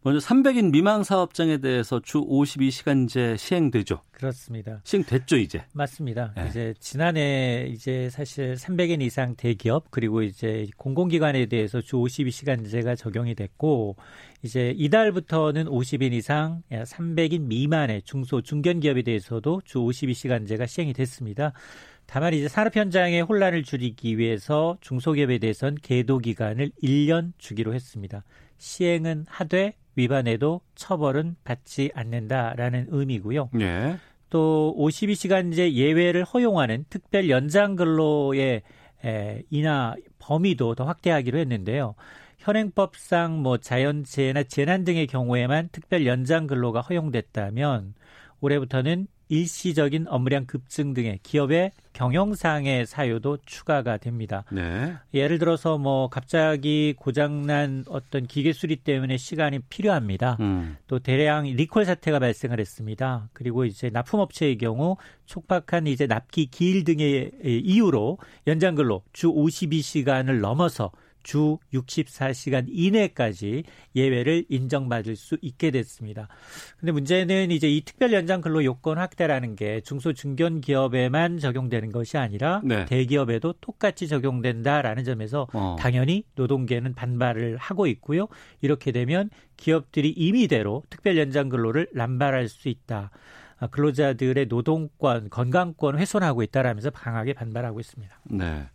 먼저 0.05 0.19
300인 0.19 0.71
미만 0.71 1.05
사업장에 1.05 1.59
대해서 1.59 2.01
주 2.01 2.19
52시간제 2.25 3.37
시행되죠. 3.37 4.01
그렇습니다. 4.11 4.81
시행됐죠, 4.83 5.37
이제. 5.37 5.63
맞습니다. 5.71 6.33
네. 6.35 6.47
이제 6.49 6.73
지난해 6.77 7.67
이제 7.69 8.09
사실 8.09 8.55
300인 8.55 9.01
이상 9.01 9.35
대기업 9.37 9.91
그리고 9.91 10.21
이제 10.21 10.67
공공기관에 10.75 11.45
대해서 11.45 11.79
주 11.79 11.95
52시간제가 11.95 12.97
적용이 12.97 13.33
됐고 13.33 13.95
이제 14.41 14.73
이달부터는 14.75 15.67
50인 15.67 16.11
이상 16.11 16.63
300인 16.69 17.43
미만의 17.43 18.01
중소 18.01 18.41
중견 18.41 18.81
기업에 18.81 19.03
대해서도 19.03 19.61
주 19.63 19.79
52시간제가 19.79 20.67
시행이 20.67 20.91
됐습니다. 20.91 21.53
다만 22.07 22.33
이제 22.33 22.49
산업 22.49 22.75
현장의 22.75 23.21
혼란을 23.21 23.63
줄이기 23.63 24.17
위해서 24.17 24.77
중소기업에 24.81 25.37
대해서는 25.37 25.77
계도 25.81 26.17
기간을 26.17 26.71
1년 26.83 27.31
주기로 27.37 27.73
했습니다. 27.73 28.25
시행은 28.57 29.25
하되 29.29 29.75
위반에도 29.95 30.61
처벌은 30.75 31.35
받지 31.43 31.91
않는다라는 31.93 32.87
의미고요. 32.89 33.49
네. 33.53 33.97
또 34.29 34.75
52시간제 34.77 35.73
예외를 35.73 36.23
허용하는 36.23 36.85
특별 36.89 37.29
연장 37.29 37.75
근로의 37.75 38.63
에, 39.05 39.43
인하 39.49 39.95
범위도 40.19 40.75
더 40.75 40.85
확대하기로 40.85 41.37
했는데요. 41.37 41.95
현행법상 42.39 43.41
뭐 43.41 43.57
자연재해나 43.57 44.43
재난 44.43 44.83
등의 44.83 45.07
경우에만 45.07 45.69
특별 45.71 46.05
연장 46.05 46.47
근로가 46.47 46.81
허용됐다면 46.81 47.93
올해부터는 48.41 49.07
일시적인 49.29 50.07
업무량 50.07 50.45
급증 50.45 50.93
등의 50.93 51.19
기업의 51.23 51.71
경영상의 51.93 52.85
사유도 52.85 53.37
추가가 53.45 53.97
됩니다. 53.97 54.43
네. 54.51 54.95
예를 55.13 55.37
들어서 55.37 55.77
뭐 55.77 56.09
갑자기 56.09 56.93
고장난 56.97 57.85
어떤 57.87 58.25
기계 58.25 58.51
수리 58.51 58.75
때문에 58.77 59.17
시간이 59.17 59.59
필요합니다. 59.69 60.37
음. 60.39 60.77
또 60.87 60.99
대량 60.99 61.45
리콜 61.45 61.85
사태가 61.85 62.19
발생을 62.19 62.59
했습니다. 62.59 63.29
그리고 63.33 63.65
이제 63.65 63.89
납품업체의 63.89 64.57
경우 64.57 64.97
촉박한 65.25 65.87
이제 65.87 66.07
납기 66.07 66.47
기일 66.47 66.83
등의 66.83 67.31
이유로 67.43 68.17
연장근로 68.47 69.03
주 69.13 69.27
52시간을 69.31 70.39
넘어서 70.39 70.91
주 71.23 71.57
64시간 71.73 72.65
이내까지 72.67 73.63
예외를 73.95 74.45
인정받을 74.49 75.15
수 75.15 75.37
있게 75.41 75.71
됐습니다. 75.71 76.27
근데 76.79 76.91
문제는 76.91 77.51
이제 77.51 77.69
이 77.69 77.81
특별 77.83 78.13
연장 78.13 78.41
근로 78.41 78.63
요건 78.63 78.97
확대라는 78.97 79.55
게 79.55 79.81
중소 79.81 80.13
중견 80.13 80.61
기업에만 80.61 81.39
적용되는 81.39 81.91
것이 81.91 82.17
아니라 82.17 82.61
네. 82.63 82.85
대기업에도 82.85 83.53
똑같이 83.53 84.07
적용된다라는 84.07 85.03
점에서 85.03 85.47
어. 85.53 85.75
당연히 85.79 86.23
노동계는 86.35 86.93
반발을 86.93 87.57
하고 87.57 87.87
있고요. 87.87 88.27
이렇게 88.61 88.91
되면 88.91 89.29
기업들이 89.57 90.09
임의대로 90.09 90.83
특별 90.89 91.17
연장 91.17 91.49
근로를 91.49 91.87
남발할 91.93 92.49
수 92.49 92.69
있다. 92.69 93.11
아, 93.59 93.67
근로자들의 93.67 94.47
노동권, 94.47 95.29
건강권 95.29 95.97
훼손하고 95.97 96.43
있다라면서 96.43 96.89
강하게 96.89 97.33
반발하고 97.33 97.79
있습니다. 97.79 98.19
네. 98.25 98.65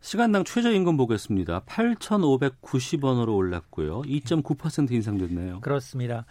시간당 0.00 0.44
최저임금 0.44 0.96
보겠습니다. 0.96 1.60
8,590원으로 1.60 3.34
올랐고요. 3.34 4.02
2.9% 4.02 4.92
인상됐네요. 4.92 5.60
그렇습니다. 5.60 6.24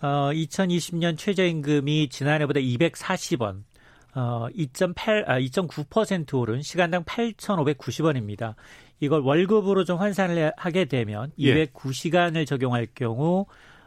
어, 0.00 0.30
2020년 0.32 1.16
최저임금이 1.16 2.08
지난해보다 2.10 2.60
240원, 2.60 3.64
어, 4.14 4.48
2.8, 4.54 5.28
아, 5.28 5.40
2.9% 5.40 6.38
오른 6.38 6.62
시간당 6.62 7.04
8,590원입니다. 7.04 8.54
이걸 9.00 9.22
월급으로 9.22 9.84
좀 9.84 9.98
환산을 9.98 10.52
하게 10.56 10.84
되면 10.84 11.32
209시간을 11.38 12.40
예. 12.40 12.44
적용할 12.44 12.86
경우 12.94 13.46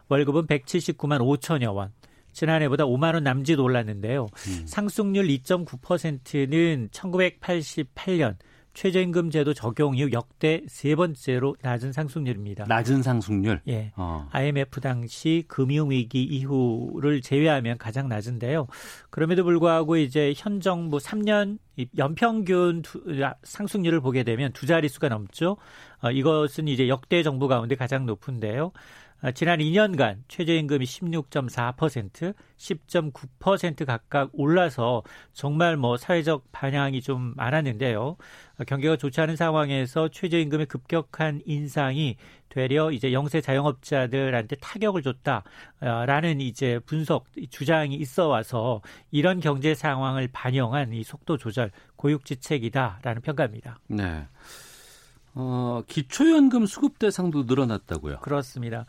월급은 0.10 0.47
179만 0.47 1.19
5천여 1.19 1.73
원. 1.73 1.91
지난해보다 2.34 2.86
5만 2.86 3.13
원 3.13 3.23
남짓 3.23 3.60
올랐는데요. 3.60 4.27
음. 4.47 4.63
상승률 4.65 5.27
2.9%는 5.27 6.89
1988년 6.91 8.36
최저임금 8.73 9.31
제도 9.31 9.53
적용 9.53 9.95
이후 9.95 10.12
역대 10.12 10.62
세 10.67 10.95
번째로 10.95 11.55
낮은 11.62 11.91
상승률입니다. 11.91 12.65
낮은 12.67 13.03
상승률? 13.03 13.62
예. 13.67 13.91
어. 13.95 14.27
IMF 14.31 14.79
당시 14.79 15.43
금융위기 15.47 16.23
이후를 16.23 17.21
제외하면 17.21 17.77
가장 17.77 18.07
낮은데요. 18.07 18.67
그럼에도 19.10 19.43
불구하고 19.43 19.97
이제 19.97 20.34
현 20.36 20.62
정부 20.62 20.97
3년 20.97 21.57
연평균 21.97 22.81
두, 22.81 23.01
상승률을 23.43 23.99
보게 24.01 24.23
되면 24.23 24.51
두 24.53 24.65
자릿수가 24.65 25.10
넘죠. 25.10 25.57
어, 26.01 26.12
이것은 26.12 26.67
이제 26.67 26.88
역대 26.88 27.23
정부 27.23 27.47
가운데 27.47 27.75
가장 27.75 28.05
높은데요. 28.05 28.71
아, 29.23 29.31
지난 29.31 29.60
2년간 29.60 30.23
최저임금이 30.27 30.84
16.4%, 30.84 32.34
10.9% 32.57 33.86
각각 33.86 34.29
올라서 34.34 35.03
정말 35.31 35.77
뭐 35.77 35.95
사회적 35.95 36.51
반향이 36.51 37.01
좀 37.01 37.34
많았는데요. 37.36 38.17
아, 38.57 38.63
경기가 38.63 38.97
좋지 38.97 39.21
않은 39.21 39.36
상황에서 39.36 40.10
최저임금의 40.10 40.65
급격한 40.65 41.41
인상이 41.45 42.17
되려 42.49 42.91
이제 42.91 43.13
영세 43.13 43.41
자영업자들한테 43.41 44.55
타격을 44.55 45.03
줬다라는 45.03 46.41
이제 46.41 46.79
분석 46.86 47.25
주장이 47.51 47.95
있어 47.95 48.27
와서 48.27 48.81
이런 49.12 49.39
경제 49.39 49.75
상황을 49.75 50.29
반영한 50.34 50.93
이 50.93 51.03
속도 51.03 51.38
조절 51.38 51.69
고육지책이다라는 51.95 53.21
평가입니다. 53.21 53.79
네. 53.88 54.25
어, 55.33 55.81
기초연금 55.87 56.65
수급 56.65 56.99
대상도 56.99 57.43
늘어났다고요? 57.43 58.19
그렇습니다. 58.19 58.85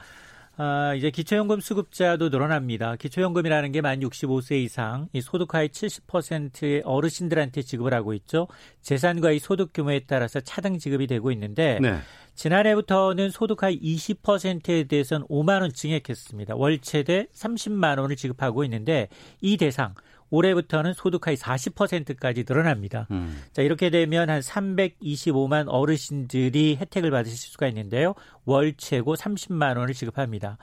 아, 0.56 0.92
이제 0.94 1.10
기초연금 1.10 1.60
수급자도 1.60 2.28
늘어납니다. 2.28 2.96
기초연금이라는 2.96 3.72
게 3.72 3.80
만 3.80 4.00
65세 4.00 4.62
이상 4.62 5.08
이 5.12 5.20
소득하의 5.22 5.70
70%의 5.70 6.82
어르신들한테 6.84 7.62
지급을 7.62 7.94
하고 7.94 8.12
있죠. 8.14 8.48
재산과 8.82 9.32
이 9.32 9.38
소득 9.38 9.72
규모에 9.72 10.00
따라서 10.06 10.40
차등 10.40 10.78
지급이 10.78 11.06
되고 11.06 11.30
있는데 11.32 11.78
네. 11.80 11.98
지난해부터는 12.34 13.30
소득 13.30 13.62
하위 13.62 13.80
20%에 13.80 14.84
대해서는 14.84 15.26
5만 15.28 15.62
원 15.62 15.72
증액했습니다. 15.72 16.56
월 16.56 16.78
최대 16.80 17.26
30만 17.34 17.98
원을 17.98 18.16
지급하고 18.16 18.62
있는데 18.64 19.08
이 19.40 19.56
대상 19.56 19.94
올해부터는 20.32 20.94
소득하위 20.94 21.36
40%까지 21.36 22.44
늘어납니다. 22.48 23.06
음. 23.10 23.38
자, 23.52 23.62
이렇게 23.62 23.90
되면 23.90 24.30
한 24.30 24.40
325만 24.40 25.66
어르신들이 25.68 26.78
혜택을 26.80 27.10
받으실 27.10 27.36
수가 27.36 27.68
있는데요. 27.68 28.14
월 28.46 28.72
최고 28.76 29.14
30만 29.14 29.76
원을 29.76 29.94
지급합니다. 29.94 30.56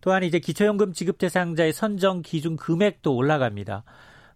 또한 0.00 0.22
이제 0.22 0.38
기초연금 0.38 0.92
지급 0.92 1.18
대상자의 1.18 1.72
선정 1.72 2.22
기준 2.22 2.56
금액도 2.56 3.14
올라갑니다. 3.14 3.82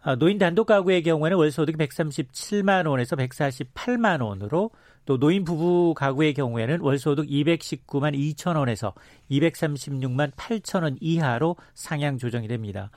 아, 0.02 0.16
노인 0.16 0.38
단독 0.38 0.66
가구의 0.66 1.02
경우에는 1.04 1.36
월 1.38 1.52
소득이 1.52 1.78
137만 1.78 2.88
원에서 2.88 3.14
148만 3.14 4.22
원으로 4.22 4.70
또 5.04 5.18
노인 5.18 5.44
부부 5.44 5.94
가구의 5.94 6.34
경우에는 6.34 6.80
월 6.80 6.98
소득 6.98 7.26
219만 7.26 8.16
2천 8.16 8.56
원에서 8.56 8.94
236만 9.30 10.32
8천 10.32 10.82
원 10.82 10.96
이하로 11.00 11.56
상향 11.74 12.18
조정이 12.18 12.48
됩니다. 12.48 12.90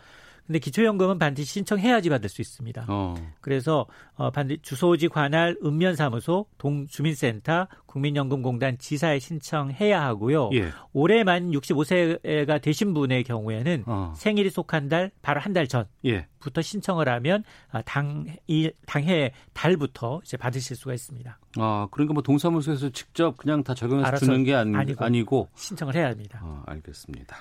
근데 0.46 0.60
기초연금은 0.60 1.20
반드시 1.20 1.54
신청해야지 1.54 2.10
받을 2.10 2.30
수 2.30 2.42
있습니다. 2.42 2.86
어. 2.90 3.16
그래서 3.40 3.86
어, 4.16 4.30
반드시 4.30 4.60
주소지 4.62 5.08
관할 5.08 5.56
읍면사무소, 5.64 6.48
동주민센터, 6.58 7.68
국민연금공단 7.86 8.78
지사에 8.78 9.20
신청해야 9.20 10.02
하고요. 10.02 10.50
예. 10.54 10.70
올해 10.92 11.24
만 11.24 11.52
65세가 11.52 12.62
되신 12.62 12.94
분의 12.94 13.24
경우에는 13.24 13.84
어. 13.86 14.14
생일이 14.16 14.50
속한 14.50 14.90
달 14.90 15.12
바로 15.22 15.40
한 15.40 15.54
달 15.54 15.68
전부터 15.68 15.88
예. 16.06 16.62
신청을 16.62 17.08
하면 17.08 17.44
아, 17.72 17.82
당 17.84 18.26
이, 18.48 18.72
당해 18.88 19.32
달부터 19.54 20.22
이제 20.26 20.36
받으실 20.36 20.76
수가 20.76 20.94
있습니다. 20.96 21.40
아 21.58 21.88
그러니까 21.92 22.14
뭐 22.16 22.24
동사무소에서 22.24 22.90
직접 22.90 23.38
그냥 23.38 23.64
다 23.64 23.76
적용해서 23.76 24.18
주는 24.18 24.44
게 24.44 24.56
아니, 24.56 24.76
아니고, 24.76 25.06
아니고 25.06 25.50
신청을 25.56 25.96
해야 25.96 26.08
합니다. 26.08 26.42
어, 26.44 26.64
알겠습니다. 26.66 27.38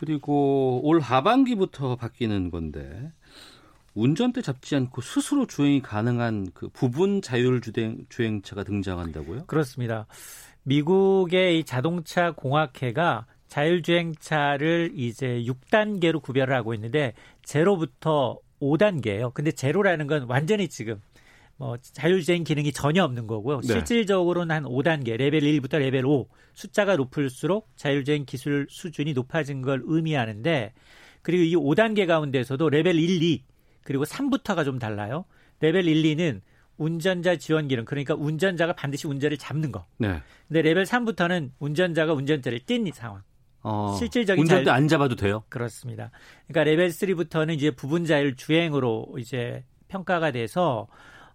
그리고 0.00 0.80
올 0.82 0.98
하반기부터 0.98 1.96
바뀌는 1.96 2.50
건데 2.50 3.12
운전대 3.92 4.40
잡지 4.40 4.74
않고 4.74 5.02
스스로 5.02 5.46
주행이 5.46 5.82
가능한 5.82 6.52
그 6.54 6.70
부분 6.70 7.20
자율 7.20 7.60
주행 7.60 8.06
주행차가 8.08 8.64
등장한다고요? 8.64 9.44
그렇습니다. 9.44 10.06
미국의 10.62 11.58
이 11.58 11.64
자동차 11.64 12.30
공학회가 12.30 13.26
자율주행차를 13.48 14.92
이제 14.94 15.44
6단계로 15.46 16.22
구별을 16.22 16.54
하고 16.54 16.72
있는데 16.72 17.12
제로부터 17.42 18.38
5단계예요. 18.62 19.34
근데 19.34 19.52
제로라는 19.52 20.06
건 20.06 20.24
완전히 20.28 20.68
지금 20.68 20.98
뭐 21.60 21.76
자율주행 21.76 22.42
기능이 22.42 22.72
전혀 22.72 23.04
없는 23.04 23.26
거고요. 23.26 23.60
네. 23.60 23.74
실질적으로는 23.74 24.56
한 24.56 24.64
5단계, 24.64 25.18
레벨 25.18 25.42
1부터 25.42 25.78
레벨 25.78 26.06
5 26.06 26.26
숫자가 26.54 26.96
높을수록 26.96 27.68
자율주행 27.76 28.24
기술 28.24 28.66
수준이 28.70 29.12
높아진 29.12 29.60
걸 29.60 29.82
의미하는데 29.84 30.72
그리고 31.20 31.44
이 31.44 31.54
5단계 31.54 32.06
가운데서도 32.06 32.70
레벨 32.70 32.98
1, 32.98 33.22
2 33.22 33.44
그리고 33.84 34.04
3부터가 34.04 34.64
좀 34.64 34.78
달라요. 34.78 35.26
레벨 35.60 35.86
1, 35.86 36.02
2는 36.16 36.40
운전자 36.78 37.36
지원 37.36 37.68
기능 37.68 37.84
그러니까 37.84 38.14
운전자가 38.14 38.72
반드시 38.72 39.06
운전대를 39.06 39.36
잡는 39.36 39.70
거. 39.70 39.84
네. 39.98 40.22
근데 40.48 40.62
레벨 40.62 40.84
3부터는 40.84 41.50
운전자가 41.58 42.14
운전대를 42.14 42.60
뗀 42.60 42.90
상황. 42.94 43.22
어, 43.62 43.96
실질적인 43.98 44.40
운전대 44.40 44.64
잘... 44.64 44.74
안 44.74 44.88
잡아도 44.88 45.14
돼요? 45.14 45.44
그렇습니다. 45.50 46.10
그러니까 46.48 46.64
레벨 46.64 46.88
3부터는 46.88 47.52
이제 47.56 47.70
부분 47.70 48.06
자율 48.06 48.34
주행으로 48.34 49.08
이제 49.18 49.62
평가가 49.88 50.30
돼서 50.30 50.88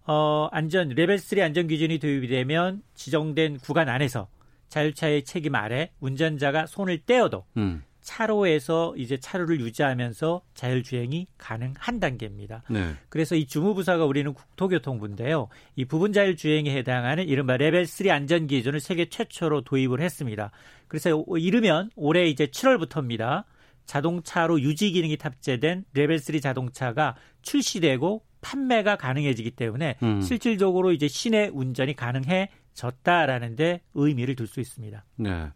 어, 0.06 0.48
안전 0.52 0.88
레벨 0.90 1.18
3 1.18 1.40
안전 1.40 1.66
기준이 1.66 1.98
도입이 1.98 2.28
되면 2.28 2.82
지정된 2.94 3.58
구간 3.58 3.88
안에서 3.88 4.28
자율차의 4.68 5.24
책임 5.24 5.54
아래 5.54 5.90
운전자가 6.00 6.66
손을 6.66 6.98
떼어도 6.98 7.44
음. 7.56 7.82
차로에서 8.06 8.94
이제 8.96 9.16
차로를 9.16 9.60
유지하면서 9.60 10.42
자율주행이 10.54 11.26
가능한 11.38 11.98
단계입니다. 11.98 12.62
네. 12.70 12.94
그래서 13.08 13.34
이 13.34 13.46
주무부처가 13.46 14.04
우리는 14.04 14.32
국토교통부인데요. 14.32 15.48
이 15.74 15.84
부분 15.84 16.12
자율주행에 16.12 16.70
해당하는 16.70 17.26
이른바 17.26 17.56
레벨 17.56 17.84
3 17.84 18.08
안전 18.10 18.46
기준을 18.46 18.78
세계 18.78 19.06
최초로 19.06 19.62
도입을 19.62 20.00
했습니다. 20.00 20.52
그래서 20.86 21.24
이르면 21.36 21.90
올해 21.96 22.28
이제 22.28 22.46
7월부터입니다. 22.46 23.44
자동차로 23.86 24.60
유지 24.60 24.92
기능이 24.92 25.16
탑재된 25.16 25.84
레벨 25.92 26.20
3 26.20 26.38
자동차가 26.38 27.16
출시되고 27.42 28.22
판매가 28.50 28.96
가능해지기 28.96 29.50
때문에 29.52 29.96
음. 30.04 30.20
실질적으로 30.20 30.92
이제 30.92 31.08
시내 31.08 31.50
운전이 31.52 31.96
가능해졌다라는데 31.96 33.80
의미를 33.94 34.36
둘 34.36 34.46
수 34.46 34.60
있습니다. 34.60 35.04
네. 35.16 35.48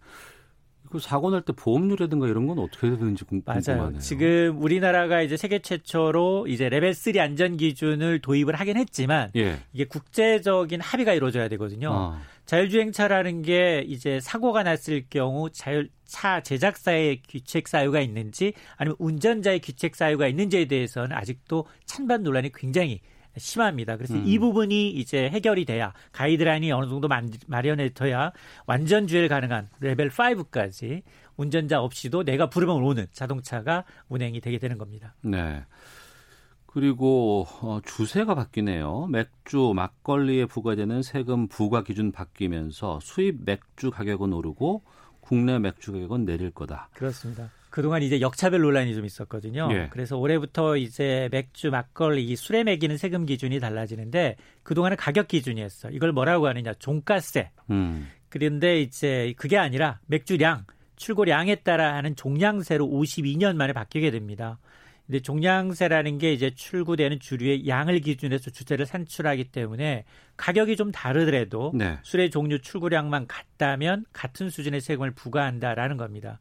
그 0.90 0.98
사고 0.98 1.30
날 1.30 1.42
때 1.42 1.52
보험료라든가 1.52 2.26
이런 2.26 2.48
건 2.48 2.58
어떻게 2.58 2.90
되는지 2.90 3.22
궁금하네요. 3.24 3.76
맞아요. 3.76 3.98
지금 4.00 4.60
우리나라가 4.60 5.22
이제 5.22 5.36
세계 5.36 5.60
최초로 5.60 6.48
이제 6.48 6.68
레벨 6.68 6.92
3 6.94 7.16
안전 7.20 7.56
기준을 7.56 8.18
도입을 8.18 8.56
하긴 8.56 8.76
했지만 8.76 9.30
예. 9.36 9.60
이게 9.72 9.84
국제적인 9.84 10.80
합의가 10.80 11.12
이루어져야 11.12 11.46
되거든요. 11.50 11.90
어. 11.92 12.18
자율주행차라는 12.50 13.42
게 13.42 13.84
이제 13.86 14.18
사고가 14.18 14.64
났을 14.64 15.04
경우 15.08 15.50
자율차 15.50 16.40
제작사의 16.42 17.22
규칙 17.28 17.68
사유가 17.68 18.00
있는지 18.00 18.54
아니면 18.76 18.96
운전자의 18.98 19.60
규칙 19.60 19.94
사유가 19.94 20.26
있는지에 20.26 20.64
대해서는 20.64 21.16
아직도 21.16 21.66
찬반 21.84 22.24
논란이 22.24 22.50
굉장히 22.52 23.02
심합니다. 23.36 23.96
그래서 23.96 24.14
음. 24.14 24.24
이 24.26 24.40
부분이 24.40 24.90
이제 24.90 25.28
해결이 25.28 25.64
돼야 25.64 25.92
가이드라인이 26.10 26.72
어느 26.72 26.88
정도 26.88 27.08
마련해둬야 27.46 28.32
완전 28.66 29.06
주행 29.06 29.28
가능한 29.28 29.68
레벨 29.78 30.08
5까지 30.08 31.02
운전자 31.36 31.80
없이도 31.80 32.24
내가 32.24 32.50
부르면 32.50 32.82
오는 32.82 33.06
자동차가 33.12 33.84
운행이 34.08 34.40
되게 34.40 34.58
되는 34.58 34.76
겁니다. 34.76 35.14
네. 35.22 35.62
그리고 36.72 37.46
어, 37.62 37.80
주세가 37.84 38.36
바뀌네요. 38.36 39.08
맥주, 39.10 39.72
막걸리에 39.74 40.46
부과되는 40.46 41.02
세금 41.02 41.48
부과 41.48 41.82
기준 41.82 42.12
바뀌면서 42.12 43.00
수입 43.02 43.44
맥주 43.44 43.90
가격은 43.90 44.32
오르고 44.32 44.84
국내 45.20 45.58
맥주 45.58 45.92
가격은 45.92 46.24
내릴 46.24 46.52
거다. 46.52 46.88
그렇습니다. 46.94 47.50
그동안 47.70 48.02
이제 48.02 48.20
역차별 48.20 48.60
논란이 48.60 48.94
좀 48.94 49.04
있었거든요. 49.04 49.68
예. 49.72 49.88
그래서 49.90 50.16
올해부터 50.16 50.76
이제 50.76 51.28
맥주, 51.32 51.70
막걸리, 51.70 52.24
이 52.24 52.36
술에 52.36 52.62
매기는 52.62 52.96
세금 52.96 53.26
기준이 53.26 53.58
달라지는데 53.58 54.36
그동안은 54.62 54.96
가격 54.96 55.26
기준이었어. 55.26 55.90
이걸 55.90 56.12
뭐라고 56.12 56.46
하느냐? 56.48 56.74
종가세. 56.74 57.50
음. 57.70 58.08
그런데 58.28 58.80
이제 58.80 59.34
그게 59.36 59.58
아니라 59.58 59.98
맥주량, 60.06 60.66
출고량에 60.96 61.56
따라 61.56 61.94
하는 61.94 62.14
종량세로 62.14 62.86
52년 62.86 63.56
만에 63.56 63.72
바뀌게 63.72 64.10
됩니다. 64.12 64.58
근데 65.10 65.22
종량세라는 65.22 66.18
게 66.18 66.32
이제 66.32 66.50
출구되는 66.54 67.18
주류의 67.18 67.66
양을 67.66 67.98
기준해서 67.98 68.52
주세를 68.52 68.86
산출하기 68.86 69.46
때문에 69.50 70.04
가격이 70.36 70.76
좀 70.76 70.92
다르더라도 70.92 71.72
네. 71.74 71.98
술의 72.04 72.30
종류 72.30 72.60
출구량만 72.60 73.26
같다면 73.26 74.04
같은 74.12 74.50
수준의 74.50 74.80
세금을 74.80 75.10
부과한다라는 75.10 75.96
겁니다. 75.96 76.38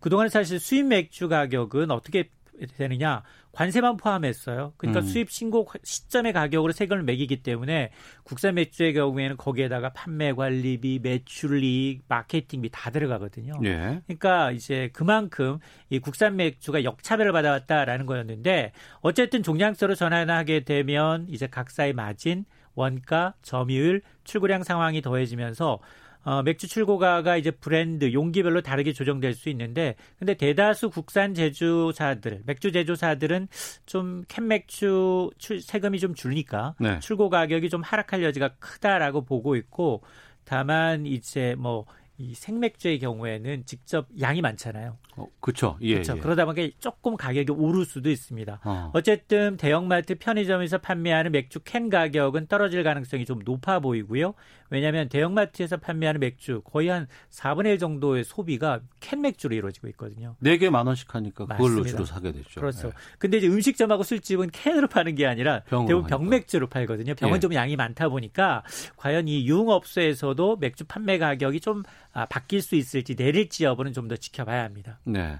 그동안 0.00 0.28
사실 0.28 0.60
수입 0.60 0.84
맥주 0.84 1.30
가격은 1.30 1.90
어떻게 1.90 2.28
되느냐 2.66 3.22
관세만 3.52 3.96
포함했어요. 3.96 4.72
그러니까 4.76 5.00
음. 5.00 5.06
수입 5.06 5.30
신고 5.30 5.66
시점의 5.82 6.32
가격으로 6.32 6.72
세금을 6.72 7.02
매기기 7.02 7.42
때문에 7.42 7.90
국산 8.22 8.54
맥주의 8.54 8.94
경우에는 8.94 9.36
거기에다가 9.36 9.92
판매 9.92 10.32
관리비, 10.32 11.00
매출리, 11.02 12.02
마케팅비 12.08 12.70
다 12.72 12.90
들어가거든요. 12.90 13.54
예. 13.64 14.00
그러니까 14.06 14.52
이제 14.52 14.90
그만큼 14.92 15.58
이 15.88 15.98
국산 15.98 16.36
맥주가 16.36 16.84
역차별을 16.84 17.32
받아왔다라는 17.32 18.06
거였는데 18.06 18.72
어쨌든 19.00 19.42
종량세로 19.42 19.94
전환하게 19.94 20.60
되면 20.60 21.26
이제 21.28 21.46
각사의 21.46 21.92
마진, 21.92 22.44
원가, 22.74 23.34
점유율, 23.42 24.02
출고량 24.24 24.62
상황이 24.62 25.02
더해지면서 25.02 25.80
어, 26.22 26.42
맥주 26.42 26.68
출고가가 26.68 27.36
이제 27.36 27.50
브랜드 27.50 28.12
용기별로 28.12 28.60
다르게 28.60 28.92
조정될 28.92 29.34
수 29.34 29.48
있는데 29.48 29.96
근데 30.18 30.34
대다수 30.34 30.90
국산 30.90 31.34
제조사들 31.34 32.42
맥주 32.44 32.72
제조사들은 32.72 33.48
좀 33.86 34.22
캔맥주 34.28 35.30
출, 35.38 35.60
세금이 35.60 35.98
좀 35.98 36.14
줄니까 36.14 36.74
네. 36.78 36.98
출고 37.00 37.30
가격이 37.30 37.70
좀 37.70 37.82
하락할 37.82 38.22
여지가 38.22 38.56
크다라고 38.58 39.24
보고 39.24 39.56
있고 39.56 40.02
다만 40.44 41.06
이제 41.06 41.54
뭐 41.58 41.86
이 42.20 42.34
생맥주의 42.34 42.98
경우에는 42.98 43.64
직접 43.64 44.06
양이 44.20 44.42
많잖아요. 44.42 44.98
어, 45.16 45.26
그렇죠. 45.40 45.78
예, 45.80 45.94
그렇죠. 45.94 46.16
예. 46.18 46.20
그러다 46.20 46.44
보니까 46.44 46.68
조금 46.78 47.16
가격이 47.16 47.50
오를 47.52 47.86
수도 47.86 48.10
있습니다. 48.10 48.60
어. 48.62 48.90
어쨌든 48.92 49.56
대형마트 49.56 50.16
편의점에서 50.16 50.78
판매하는 50.78 51.32
맥주 51.32 51.60
캔 51.60 51.88
가격은 51.88 52.46
떨어질 52.46 52.82
가능성이 52.84 53.24
좀 53.24 53.40
높아 53.42 53.80
보이고요. 53.80 54.34
왜냐하면 54.68 55.08
대형마트에서 55.08 55.78
판매하는 55.78 56.20
맥주 56.20 56.60
거의 56.62 56.88
한 56.88 57.06
4분의 57.30 57.66
1 57.70 57.78
정도의 57.78 58.22
소비가 58.24 58.80
캔 59.00 59.22
맥주로 59.22 59.54
이루어지고 59.54 59.88
있거든요. 59.88 60.36
4개 60.42 60.68
만 60.68 60.86
원씩 60.86 61.14
하니까 61.14 61.46
그걸로 61.46 61.68
맞습니다. 61.78 61.90
주로 61.90 62.04
사게 62.04 62.32
되죠. 62.32 62.60
그렇죠. 62.60 62.88
예. 62.88 62.92
근데 63.18 63.38
이제 63.38 63.48
음식점하고 63.48 64.02
술집은 64.02 64.50
캔으로 64.50 64.88
파는 64.88 65.14
게 65.14 65.26
아니라 65.26 65.60
대부분. 65.70 66.04
병맥주로 66.04 66.66
팔거든요. 66.66 67.14
병은 67.14 67.36
예. 67.36 67.40
좀 67.40 67.54
양이 67.54 67.76
많다 67.76 68.10
보니까 68.10 68.62
과연 68.96 69.26
이 69.26 69.46
유흥업소에서도 69.48 70.56
맥주 70.56 70.84
판매 70.84 71.16
가격이 71.16 71.60
좀 71.60 71.82
아, 72.09 72.09
바뀔 72.12 72.62
수 72.62 72.74
있을지 72.76 73.14
내릴지 73.14 73.64
여부는 73.64 73.92
좀 73.92 74.08
더 74.08 74.16
지켜봐야 74.16 74.64
합니다. 74.64 74.98
네. 75.04 75.38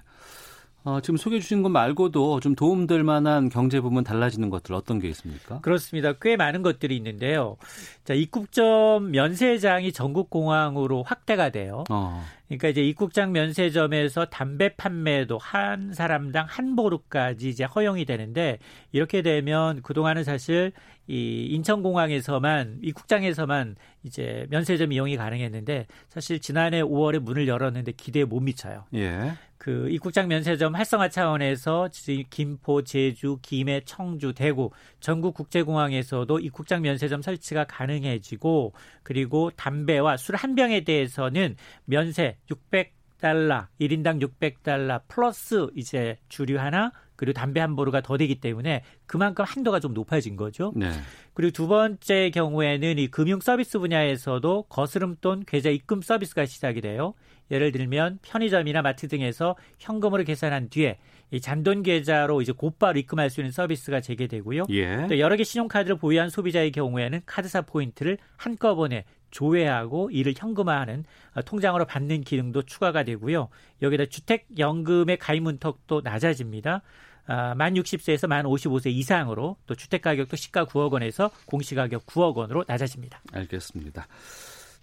어, 0.83 0.99
지금 1.01 1.17
소개해 1.17 1.39
주신 1.39 1.61
것 1.61 1.69
말고도 1.69 2.39
좀 2.39 2.55
도움될 2.55 3.03
만한 3.03 3.49
경제 3.49 3.79
부분 3.79 4.03
달라지는 4.03 4.49
것들 4.49 4.73
어떤 4.73 4.99
게 4.99 5.07
있습니까? 5.09 5.59
그렇습니다. 5.61 6.13
꽤 6.13 6.35
많은 6.35 6.63
것들이 6.63 6.95
있는데요. 6.97 7.57
자, 8.03 8.13
입국점 8.15 9.11
면세장이 9.11 9.91
전국 9.91 10.29
공항으로 10.29 11.03
확대가 11.03 11.49
돼요. 11.49 11.83
어. 11.89 12.23
그러니까 12.47 12.67
이제 12.67 12.81
입국장 12.81 13.31
면세점에서 13.31 14.25
담배 14.25 14.75
판매도 14.75 15.37
한 15.37 15.93
사람당 15.93 16.47
한 16.49 16.75
보루까지 16.75 17.47
이제 17.47 17.63
허용이 17.63 18.03
되는데 18.03 18.57
이렇게 18.91 19.21
되면 19.21 19.81
그동안은 19.83 20.25
사실 20.25 20.73
이 21.07 21.47
인천공항에서만 21.51 22.79
입국장에서만 22.81 23.75
이제 24.03 24.47
면세점 24.49 24.91
이용이 24.91 25.15
가능했는데 25.15 25.87
사실 26.09 26.39
지난해 26.39 26.81
5월에 26.81 27.19
문을 27.19 27.47
열었는데 27.47 27.93
기대에 27.93 28.25
못 28.25 28.41
미쳐요. 28.41 28.85
예. 28.95 29.31
그 29.61 29.87
입국장 29.91 30.27
면세점 30.27 30.73
활성화 30.73 31.09
차원에서 31.09 31.89
지금 31.89 32.23
김포, 32.31 32.83
제주, 32.83 33.37
김해, 33.43 33.81
청주, 33.85 34.33
대구 34.33 34.71
전국 34.99 35.35
국제공항에서도 35.35 36.39
입국장 36.39 36.81
면세점 36.81 37.21
설치가 37.21 37.63
가능해지고 37.65 38.73
그리고 39.03 39.51
담배와 39.55 40.17
술 40.17 40.33
한 40.33 40.55
병에 40.55 40.83
대해서는 40.83 41.57
면세 41.85 42.37
600 42.49 42.91
달러, 43.19 43.67
1인당 43.79 44.19
600달러 44.19 44.99
플러스 45.07 45.67
이제 45.75 46.17
주류 46.27 46.57
하나 46.57 46.91
그리고 47.15 47.33
담배 47.33 47.59
한 47.59 47.75
보루가 47.75 48.01
더 48.01 48.17
되기 48.17 48.41
때문에 48.41 48.81
그만큼 49.05 49.45
한도가 49.47 49.79
좀 49.79 49.93
높아진 49.93 50.35
거죠. 50.35 50.73
네. 50.75 50.89
그리고 51.35 51.51
두 51.51 51.67
번째 51.67 52.31
경우에는 52.31 52.97
이 52.97 53.07
금융 53.09 53.39
서비스 53.39 53.77
분야에서도 53.77 54.63
거스름돈 54.63 55.43
계좌 55.45 55.69
입금 55.69 56.01
서비스가 56.01 56.47
시작이 56.47 56.81
돼요. 56.81 57.13
예를 57.51 57.71
들면 57.71 58.19
편의점이나 58.21 58.81
마트 58.81 59.07
등에서 59.07 59.55
현금으로 59.77 60.23
계산한 60.23 60.69
뒤에 60.69 60.97
이 61.31 61.39
잔돈 61.39 61.83
계좌로 61.83 62.41
이제 62.41 62.51
곧바로 62.51 62.97
입금할 62.99 63.29
수 63.29 63.41
있는 63.41 63.51
서비스가 63.51 64.01
재개되고요. 64.01 64.65
예. 64.69 65.07
또 65.07 65.19
여러 65.19 65.35
개 65.35 65.43
신용카드를 65.43 65.97
보유한 65.97 66.29
소비자의 66.29 66.71
경우에는 66.71 67.21
카드사 67.25 67.61
포인트를 67.61 68.17
한꺼번에 68.37 69.05
조회하고 69.31 70.11
이를 70.11 70.33
현금화하는 70.37 71.05
어, 71.35 71.41
통장으로 71.41 71.85
받는 71.85 72.21
기능도 72.21 72.63
추가가 72.63 73.03
되고요. 73.03 73.49
여기다 73.81 74.05
주택연금의 74.07 75.17
가입 75.17 75.43
문턱도 75.43 76.01
낮아집니다. 76.01 76.81
아, 77.27 77.55
만 77.55 77.75
60세에서 77.75 78.27
만 78.27 78.45
55세 78.45 78.87
이상으로 78.91 79.55
또 79.65 79.75
주택 79.75 80.01
가격도 80.01 80.35
시가 80.35 80.65
9억 80.65 80.91
원에서 80.91 81.31
공시가격 81.45 82.05
9억 82.05 82.35
원으로 82.35 82.65
낮아집니다. 82.67 83.21
알겠습니다. 83.31 84.07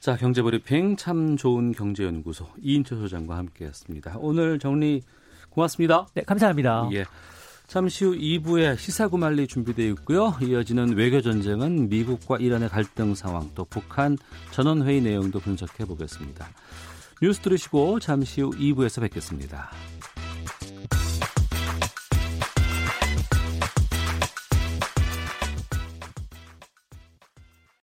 자, 0.01 0.17
경제브리핑 0.17 0.97
참 0.97 1.37
좋은 1.37 1.73
경제연구소 1.73 2.47
이인철 2.63 2.99
소장과 2.99 3.37
함께했습니다. 3.37 4.17
오늘 4.19 4.59
정리 4.59 5.03
고맙습니다. 5.51 6.07
네, 6.15 6.23
감사합니다. 6.23 6.89
예. 6.93 7.05
잠시 7.67 8.05
후 8.05 8.17
2부에 8.17 8.79
시사구말리 8.79 9.47
준비되어 9.47 9.87
있고요. 9.91 10.35
이어지는 10.41 10.97
외교전쟁은 10.97 11.89
미국과 11.89 12.39
이란의 12.39 12.69
갈등 12.69 13.15
상황 13.15 13.51
또 13.55 13.65
북한 13.65 14.17
전원회의 14.53 15.03
내용도 15.03 15.41
분석해 15.41 15.85
보겠습니다. 15.85 16.49
뉴스 17.21 17.41
들으시고 17.41 17.99
잠시 17.99 18.41
후 18.41 18.51
2부에서 18.51 19.03
뵙겠습니다. 19.03 19.71